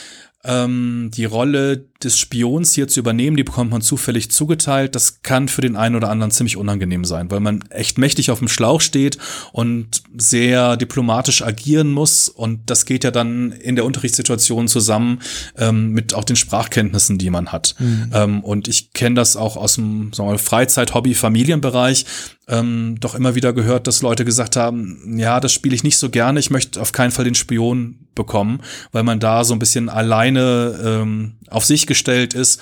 ähm, 0.45 1.11
die 1.15 1.25
Rolle 1.25 1.90
des 2.03 2.19
Spions 2.19 2.73
hier 2.73 2.89
zu 2.89 3.01
übernehmen, 3.01 3.37
die 3.37 3.45
bekommt 3.45 3.71
man 3.71 3.83
zufällig 3.83 4.31
zugeteilt. 4.31 4.95
Das 4.95 5.23
kann 5.23 5.49
für 5.49 5.61
den 5.61 5.77
einen 5.77 5.95
oder 5.95 6.09
anderen 6.09 6.31
ziemlich 6.31 6.57
unangenehm 6.57 7.05
sein, 7.05 7.31
weil 7.31 7.41
man 7.41 7.63
echt 7.71 7.99
mächtig 7.99 8.31
auf 8.31 8.39
dem 8.39 8.49
Schlauch 8.49 8.81
steht 8.81 9.19
und 9.53 10.03
sehr 10.17 10.77
diplomatisch 10.77 11.43
agieren 11.43 11.93
muss. 11.93 12.29
Und 12.29 12.71
das 12.71 12.87
geht 12.87 13.05
ja 13.05 13.11
dann 13.11 13.53
in 13.53 13.77
der 13.77 13.85
Unterrichtssituation 13.85 14.67
zusammen 14.69 15.21
ähm, 15.59 15.91
mit 15.91 16.15
auch 16.15 16.25
den 16.25 16.37
Sprachkenntnissen, 16.37 17.19
die 17.19 17.31
man 17.31 17.53
hat. 17.53 17.75
Mhm. 17.79 18.11
Ähm, 18.13 18.45
und 18.45 18.69
ich 18.69 18.93
kenne 18.93 19.17
das 19.17 19.37
auch 19.37 19.57
aus 19.57 19.75
dem 19.75 20.13
sagen 20.13 20.31
wir, 20.31 20.39
Freizeit-, 20.39 20.95
Hobby-, 20.95 21.15
Familienbereich. 21.15 22.07
Ähm, 22.49 22.97
doch 22.99 23.15
immer 23.15 23.37
wieder 23.37 23.53
gehört, 23.53 23.87
dass 23.87 24.03
Leute 24.03 24.25
gesagt 24.25 24.57
haben, 24.57 25.19
ja, 25.19 25.39
das 25.39 25.53
spiele 25.53 25.75
ich 25.75 25.85
nicht 25.85 25.99
so 25.99 26.11
gerne, 26.11 26.41
ich 26.41 26.51
möchte 26.51 26.81
auf 26.81 26.91
keinen 26.91 27.13
Fall 27.13 27.25
den 27.25 27.37
Spion 27.37 28.01
bekommen, 28.17 28.61
weil 28.91 29.05
man 29.05 29.21
da 29.21 29.45
so 29.45 29.55
ein 29.55 29.61
bisschen 29.61 29.89
alleine 29.89 30.79
ähm, 30.85 31.35
auf 31.49 31.65
sich 31.65 31.87
gestellt 31.91 32.33
ist. 32.33 32.61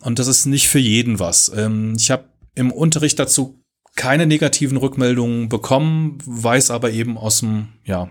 Und 0.00 0.18
das 0.18 0.26
ist 0.26 0.46
nicht 0.46 0.68
für 0.68 0.78
jeden 0.78 1.18
was. 1.18 1.52
Ähm, 1.54 1.94
ich 1.98 2.10
habe 2.10 2.24
im 2.54 2.72
Unterricht 2.72 3.18
dazu 3.18 3.60
keine 3.94 4.26
negativen 4.26 4.78
Rückmeldungen 4.78 5.48
bekommen, 5.48 6.18
weiß 6.24 6.70
aber 6.70 6.90
eben 6.90 7.18
aus 7.18 7.40
dem, 7.40 7.68
ja, 7.84 8.10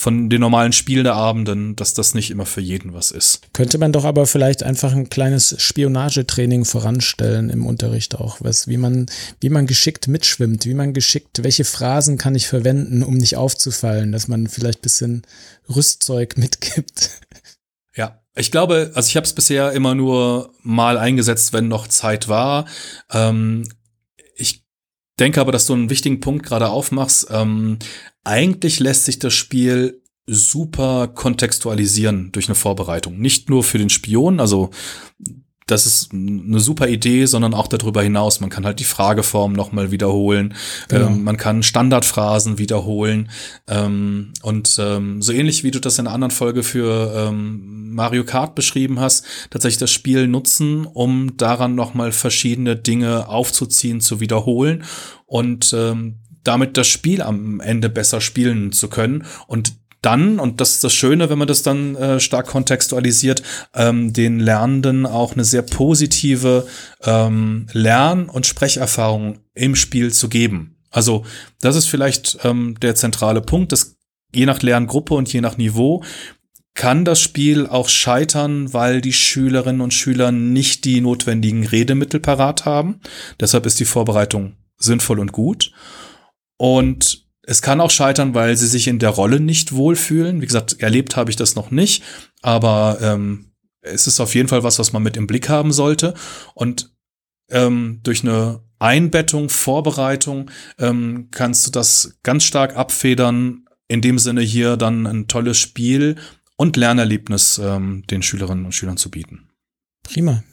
von 0.00 0.30
den 0.30 0.40
normalen 0.40 0.72
Spieleabenden, 0.72 1.76
dass 1.76 1.92
das 1.92 2.14
nicht 2.14 2.30
immer 2.30 2.46
für 2.46 2.62
jeden 2.62 2.94
was 2.94 3.10
ist. 3.10 3.42
Könnte 3.52 3.76
man 3.76 3.92
doch 3.92 4.04
aber 4.04 4.26
vielleicht 4.26 4.62
einfach 4.62 4.92
ein 4.92 5.10
kleines 5.10 5.54
Spionagetraining 5.58 6.64
voranstellen 6.64 7.50
im 7.50 7.66
Unterricht 7.66 8.14
auch, 8.14 8.38
was, 8.40 8.66
wie 8.66 8.78
man, 8.78 9.06
wie 9.40 9.50
man 9.50 9.66
geschickt 9.66 10.08
mitschwimmt, 10.08 10.64
wie 10.64 10.74
man 10.74 10.94
geschickt, 10.94 11.42
welche 11.42 11.64
Phrasen 11.64 12.16
kann 12.16 12.34
ich 12.34 12.48
verwenden, 12.48 13.02
um 13.02 13.14
nicht 13.18 13.36
aufzufallen, 13.36 14.10
dass 14.10 14.26
man 14.26 14.46
vielleicht 14.46 14.80
bisschen 14.80 15.22
Rüstzeug 15.68 16.36
mitgibt. 16.38 17.10
Ich 18.36 18.50
glaube, 18.50 18.92
also 18.94 19.08
ich 19.08 19.16
habe 19.16 19.26
es 19.26 19.34
bisher 19.34 19.72
immer 19.72 19.94
nur 19.94 20.52
mal 20.62 20.98
eingesetzt, 20.98 21.52
wenn 21.52 21.68
noch 21.68 21.88
Zeit 21.88 22.28
war. 22.28 22.66
Ähm, 23.10 23.68
ich 24.36 24.64
denke 25.18 25.40
aber, 25.40 25.52
dass 25.52 25.66
du 25.66 25.74
einen 25.74 25.90
wichtigen 25.90 26.20
Punkt 26.20 26.46
gerade 26.46 26.68
aufmachst. 26.68 27.26
Ähm, 27.30 27.78
eigentlich 28.22 28.78
lässt 28.78 29.04
sich 29.04 29.18
das 29.18 29.34
Spiel 29.34 30.02
super 30.26 31.08
kontextualisieren 31.08 32.30
durch 32.32 32.48
eine 32.48 32.54
Vorbereitung. 32.54 33.18
Nicht 33.18 33.50
nur 33.50 33.64
für 33.64 33.78
den 33.78 33.90
Spion, 33.90 34.38
also 34.38 34.70
das 35.70 35.86
ist 35.86 36.12
eine 36.12 36.58
super 36.60 36.88
Idee, 36.88 37.26
sondern 37.26 37.54
auch 37.54 37.68
darüber 37.68 38.02
hinaus. 38.02 38.40
Man 38.40 38.50
kann 38.50 38.66
halt 38.66 38.80
die 38.80 38.84
Frageform 38.84 39.52
nochmal 39.52 39.90
wiederholen. 39.90 40.54
Genau. 40.88 41.06
Ähm, 41.06 41.22
man 41.22 41.36
kann 41.36 41.62
Standardphrasen 41.62 42.58
wiederholen. 42.58 43.30
Ähm, 43.68 44.32
und 44.42 44.76
ähm, 44.80 45.22
so 45.22 45.32
ähnlich 45.32 45.62
wie 45.64 45.70
du 45.70 45.80
das 45.80 45.98
in 45.98 46.06
einer 46.06 46.14
anderen 46.14 46.32
Folge 46.32 46.62
für 46.62 47.12
ähm, 47.14 47.94
Mario 47.94 48.24
Kart 48.24 48.54
beschrieben 48.54 49.00
hast, 49.00 49.24
tatsächlich 49.50 49.78
das 49.78 49.90
Spiel 49.90 50.26
nutzen, 50.26 50.86
um 50.86 51.36
daran 51.36 51.74
nochmal 51.74 52.12
verschiedene 52.12 52.76
Dinge 52.76 53.28
aufzuziehen, 53.28 54.00
zu 54.00 54.20
wiederholen 54.20 54.84
und 55.26 55.72
ähm, 55.76 56.16
damit 56.42 56.76
das 56.76 56.88
Spiel 56.88 57.22
am 57.22 57.60
Ende 57.60 57.88
besser 57.88 58.20
spielen 58.20 58.72
zu 58.72 58.88
können 58.88 59.24
und 59.46 59.74
dann, 60.02 60.38
und 60.38 60.60
das 60.60 60.70
ist 60.72 60.84
das 60.84 60.94
Schöne, 60.94 61.30
wenn 61.30 61.38
man 61.38 61.48
das 61.48 61.62
dann 61.62 61.94
äh, 61.96 62.20
stark 62.20 62.46
kontextualisiert, 62.46 63.42
ähm, 63.74 64.12
den 64.12 64.40
Lernenden 64.40 65.06
auch 65.06 65.34
eine 65.34 65.44
sehr 65.44 65.62
positive 65.62 66.66
ähm, 67.04 67.66
Lern- 67.72 68.28
und 68.28 68.46
Sprecherfahrung 68.46 69.40
im 69.54 69.76
Spiel 69.76 70.12
zu 70.12 70.28
geben. 70.28 70.76
Also 70.90 71.24
das 71.60 71.76
ist 71.76 71.86
vielleicht 71.86 72.38
ähm, 72.44 72.76
der 72.80 72.94
zentrale 72.94 73.40
Punkt, 73.40 73.72
dass 73.72 73.96
je 74.32 74.46
nach 74.46 74.62
Lerngruppe 74.62 75.14
und 75.14 75.32
je 75.32 75.40
nach 75.40 75.56
Niveau 75.56 76.02
kann 76.74 77.04
das 77.04 77.20
Spiel 77.20 77.66
auch 77.66 77.88
scheitern, 77.88 78.72
weil 78.72 79.00
die 79.00 79.12
Schülerinnen 79.12 79.80
und 79.80 79.92
Schüler 79.92 80.32
nicht 80.32 80.84
die 80.84 81.00
notwendigen 81.00 81.66
Redemittel 81.66 82.20
parat 82.20 82.64
haben. 82.64 83.00
Deshalb 83.38 83.66
ist 83.66 83.80
die 83.80 83.84
Vorbereitung 83.84 84.56
sinnvoll 84.78 85.18
und 85.18 85.32
gut. 85.32 85.72
Und 86.56 87.19
es 87.50 87.62
kann 87.62 87.80
auch 87.80 87.90
scheitern, 87.90 88.32
weil 88.32 88.56
sie 88.56 88.68
sich 88.68 88.86
in 88.86 89.00
der 89.00 89.10
Rolle 89.10 89.40
nicht 89.40 89.72
wohlfühlen. 89.72 90.40
Wie 90.40 90.46
gesagt, 90.46 90.78
erlebt 90.78 91.16
habe 91.16 91.30
ich 91.30 91.36
das 91.36 91.56
noch 91.56 91.72
nicht, 91.72 92.04
aber 92.42 92.98
ähm, 93.02 93.50
es 93.80 94.06
ist 94.06 94.20
auf 94.20 94.36
jeden 94.36 94.48
Fall 94.48 94.62
was, 94.62 94.78
was 94.78 94.92
man 94.92 95.02
mit 95.02 95.16
im 95.16 95.26
Blick 95.26 95.48
haben 95.48 95.72
sollte. 95.72 96.14
Und 96.54 96.94
ähm, 97.50 97.98
durch 98.04 98.22
eine 98.22 98.62
Einbettung, 98.78 99.48
Vorbereitung 99.48 100.48
ähm, 100.78 101.26
kannst 101.32 101.66
du 101.66 101.72
das 101.72 102.20
ganz 102.22 102.44
stark 102.44 102.76
abfedern. 102.76 103.64
In 103.88 104.00
dem 104.00 104.20
Sinne 104.20 104.42
hier 104.42 104.76
dann 104.76 105.08
ein 105.08 105.26
tolles 105.26 105.58
Spiel 105.58 106.14
und 106.56 106.76
Lernerlebnis 106.76 107.58
ähm, 107.58 108.04
den 108.08 108.22
Schülerinnen 108.22 108.64
und 108.64 108.76
Schülern 108.76 108.96
zu 108.96 109.10
bieten. 109.10 109.48
Prima. 110.04 110.44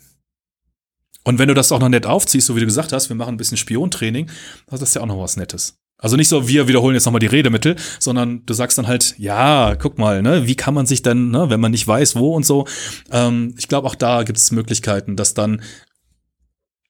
Und 1.24 1.38
wenn 1.38 1.48
du 1.48 1.54
das 1.54 1.72
auch 1.72 1.80
noch 1.80 1.90
nett 1.90 2.08
aufziehst, 2.08 2.48
so 2.48 2.56
wie 2.56 2.62
du 2.62 2.66
gesagt 2.66 2.92
hast, 2.92 3.10
wir 3.10 3.16
machen 3.16 3.36
ein 3.36 3.38
bisschen 3.38 3.58
Spiontraining, 3.58 4.32
das 4.66 4.82
ist 4.82 4.96
ja 4.96 5.04
auch 5.04 5.06
noch 5.06 5.20
was 5.20 5.38
Nettes. 5.38 5.78
Also 6.00 6.16
nicht 6.16 6.28
so, 6.28 6.48
wir 6.48 6.68
wiederholen 6.68 6.94
jetzt 6.94 7.06
nochmal 7.06 7.20
die 7.20 7.26
Redemittel, 7.26 7.76
sondern 8.00 8.46
du 8.46 8.54
sagst 8.54 8.78
dann 8.78 8.88
halt, 8.88 9.16
ja, 9.18 9.76
guck 9.76 9.98
mal, 9.98 10.22
ne, 10.22 10.46
wie 10.46 10.56
kann 10.56 10.74
man 10.74 10.86
sich 10.86 11.02
denn, 11.02 11.32
ne, 11.32 11.50
wenn 11.50 11.60
man 11.60 11.72
nicht 11.72 11.88
weiß, 11.88 12.16
wo 12.16 12.36
und 12.36 12.46
so. 12.46 12.68
Ähm, 13.12 13.56
ich 13.58 13.68
glaube, 13.68 13.88
auch 13.88 13.96
da 13.96 14.24
gibt 14.24 14.38
es 14.38 14.52
Möglichkeiten, 14.52 15.16
das 15.16 15.34
dann 15.34 15.62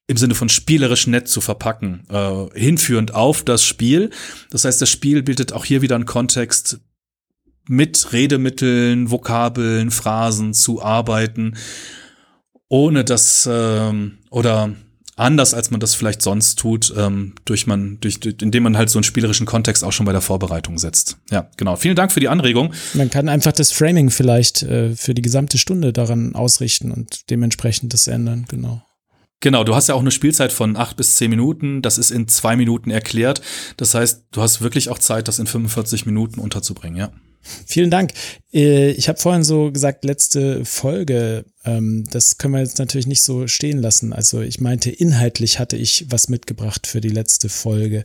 im 0.08 0.16
Sinne 0.16 0.34
von 0.34 0.48
spielerisch 0.48 1.06
nett 1.06 1.28
zu 1.28 1.40
verpacken, 1.40 2.06
äh, 2.10 2.58
hinführend 2.58 3.14
auf 3.14 3.42
das 3.44 3.64
Spiel. 3.64 4.10
Das 4.50 4.64
heißt, 4.64 4.80
das 4.80 4.90
Spiel 4.90 5.22
bildet 5.22 5.52
auch 5.52 5.64
hier 5.64 5.82
wieder 5.82 5.96
einen 5.96 6.06
Kontext, 6.06 6.80
mit 7.68 8.12
Redemitteln, 8.12 9.10
Vokabeln, 9.10 9.90
Phrasen 9.90 10.54
zu 10.54 10.82
arbeiten, 10.82 11.56
ohne 12.68 13.04
dass 13.04 13.48
ähm, 13.50 14.18
oder 14.30 14.74
anders 15.18 15.54
als 15.54 15.70
man 15.70 15.80
das 15.80 15.94
vielleicht 15.94 16.22
sonst 16.22 16.58
tut, 16.58 16.92
ähm, 16.96 17.34
durch 17.44 17.66
man, 17.66 17.98
durch, 18.00 18.20
durch, 18.20 18.36
indem 18.40 18.62
man 18.62 18.76
halt 18.76 18.90
so 18.90 18.98
einen 18.98 19.04
spielerischen 19.04 19.46
Kontext 19.46 19.84
auch 19.84 19.92
schon 19.92 20.06
bei 20.06 20.12
der 20.12 20.20
Vorbereitung 20.20 20.78
setzt. 20.78 21.18
Ja, 21.30 21.50
genau. 21.56 21.76
Vielen 21.76 21.96
Dank 21.96 22.12
für 22.12 22.20
die 22.20 22.28
Anregung. 22.28 22.72
Man 22.94 23.10
kann 23.10 23.28
einfach 23.28 23.52
das 23.52 23.72
Framing 23.72 24.10
vielleicht 24.10 24.62
äh, 24.62 24.94
für 24.94 25.14
die 25.14 25.22
gesamte 25.22 25.58
Stunde 25.58 25.92
daran 25.92 26.34
ausrichten 26.34 26.92
und 26.92 27.30
dementsprechend 27.30 27.92
das 27.92 28.06
ändern, 28.06 28.46
genau. 28.48 28.82
Genau, 29.40 29.62
du 29.62 29.74
hast 29.76 29.88
ja 29.88 29.94
auch 29.94 30.00
eine 30.00 30.10
Spielzeit 30.10 30.52
von 30.52 30.76
acht 30.76 30.96
bis 30.96 31.14
zehn 31.14 31.30
Minuten. 31.30 31.80
Das 31.80 31.96
ist 31.96 32.10
in 32.10 32.26
zwei 32.26 32.56
Minuten 32.56 32.90
erklärt. 32.90 33.40
Das 33.76 33.94
heißt, 33.94 34.24
du 34.32 34.42
hast 34.42 34.62
wirklich 34.62 34.90
auch 34.90 34.98
Zeit, 34.98 35.28
das 35.28 35.38
in 35.38 35.46
45 35.46 36.06
Minuten 36.06 36.40
unterzubringen, 36.40 36.98
ja. 36.98 37.12
Vielen 37.66 37.90
Dank. 37.90 38.12
Äh, 38.52 38.90
ich 38.90 39.08
habe 39.08 39.18
vorhin 39.18 39.44
so 39.44 39.72
gesagt, 39.72 40.04
letzte 40.04 40.64
Folge. 40.64 41.44
Ähm, 41.64 42.06
das 42.10 42.38
können 42.38 42.54
wir 42.54 42.60
jetzt 42.60 42.78
natürlich 42.78 43.06
nicht 43.06 43.22
so 43.22 43.46
stehen 43.46 43.78
lassen. 43.78 44.12
Also 44.12 44.40
ich 44.40 44.60
meinte, 44.60 44.90
inhaltlich 44.90 45.58
hatte 45.58 45.76
ich 45.76 46.06
was 46.10 46.28
mitgebracht 46.28 46.86
für 46.86 47.00
die 47.00 47.08
letzte 47.08 47.48
Folge. 47.48 48.02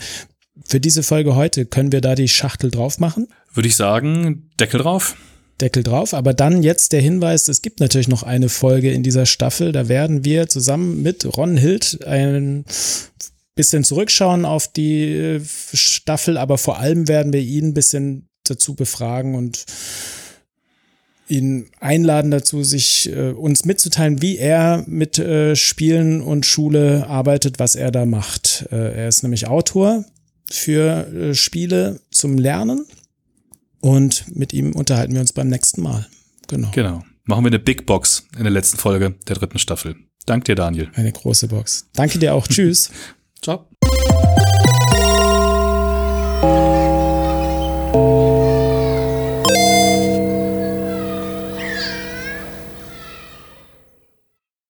Für 0.66 0.80
diese 0.80 1.04
Folge 1.04 1.36
heute 1.36 1.66
können 1.66 1.92
wir 1.92 2.02
da 2.02 2.16
die 2.16 2.28
Schachtel 2.28 2.72
drauf 2.72 3.00
machen? 3.00 3.28
Würde 3.54 3.68
ich 3.68 3.76
sagen, 3.76 4.50
Deckel 4.60 4.80
drauf. 4.82 5.16
Deckel 5.62 5.84
drauf. 5.84 6.14
Aber 6.14 6.34
dann 6.34 6.64
jetzt 6.64 6.94
der 6.94 7.02
Hinweis, 7.02 7.48
es 7.48 7.62
gibt 7.62 7.80
natürlich 7.80 8.08
noch 8.08 8.24
eine 8.24 8.50
Folge 8.50 8.92
in 8.92 9.04
dieser 9.04 9.26
Staffel. 9.26 9.72
Da 9.72 9.88
werden 9.88 10.26
wir 10.26 10.48
zusammen 10.48 11.02
mit 11.02 11.38
Ron 11.38 11.58
Hild 11.58 12.00
ein 12.06 12.66
bisschen 13.56 13.84
zurückschauen 13.84 14.46
auf 14.46 14.68
die 14.68 15.14
äh, 15.14 15.42
Staffel, 15.74 16.38
aber 16.38 16.58
vor 16.58 16.80
allem 16.80 17.08
werden 17.08 17.34
wir 17.34 17.42
ihn 17.42 17.68
ein 17.68 17.74
bisschen 17.74 18.30
dazu 18.44 18.76
befragen 18.76 19.36
und 19.36 19.66
ihn 21.28 21.70
einladen 21.80 22.32
dazu, 22.32 22.64
sich 22.64 23.10
äh, 23.10 23.32
uns 23.32 23.66
mitzuteilen, 23.66 24.22
wie 24.22 24.38
er 24.38 24.84
mit 24.88 25.18
äh, 25.18 25.56
Spielen 25.56 26.22
und 26.22 26.46
Schule 26.46 27.08
arbeitet, 27.08 27.60
was 27.60 27.76
er 27.76 27.92
da 27.92 28.06
macht. 28.06 28.68
Äh, 28.72 28.96
er 28.96 29.08
ist 29.08 29.24
nämlich 29.24 29.48
Autor 29.48 30.06
für 30.50 31.08
äh, 31.08 31.34
Spiele 31.34 32.02
zum 32.12 32.38
Lernen 32.38 32.86
und 33.80 34.26
mit 34.36 34.54
ihm 34.54 34.74
unterhalten 34.74 35.14
wir 35.14 35.22
uns 35.22 35.34
beim 35.34 35.48
nächsten 35.48 35.82
Mal. 35.82 36.08
Genau. 36.48 36.72
Genau. 36.72 37.04
Machen 37.26 37.46
wir 37.46 37.50
eine 37.50 37.60
Big 37.60 37.86
Box 37.86 38.28
in 38.38 38.44
der 38.44 38.52
letzten 38.52 38.78
Folge 38.78 39.16
der 39.28 39.36
dritten 39.38 39.60
Staffel. 39.60 39.96
Dank 40.26 40.46
dir, 40.46 40.56
Daniel. 40.56 40.90
Eine 40.94 41.12
große 41.12 41.48
Box. 41.48 41.88
Danke 41.94 42.20
dir 42.20 42.34
auch. 42.34 42.48
Tschüss. 42.48 42.92
Ciao. 43.42 43.68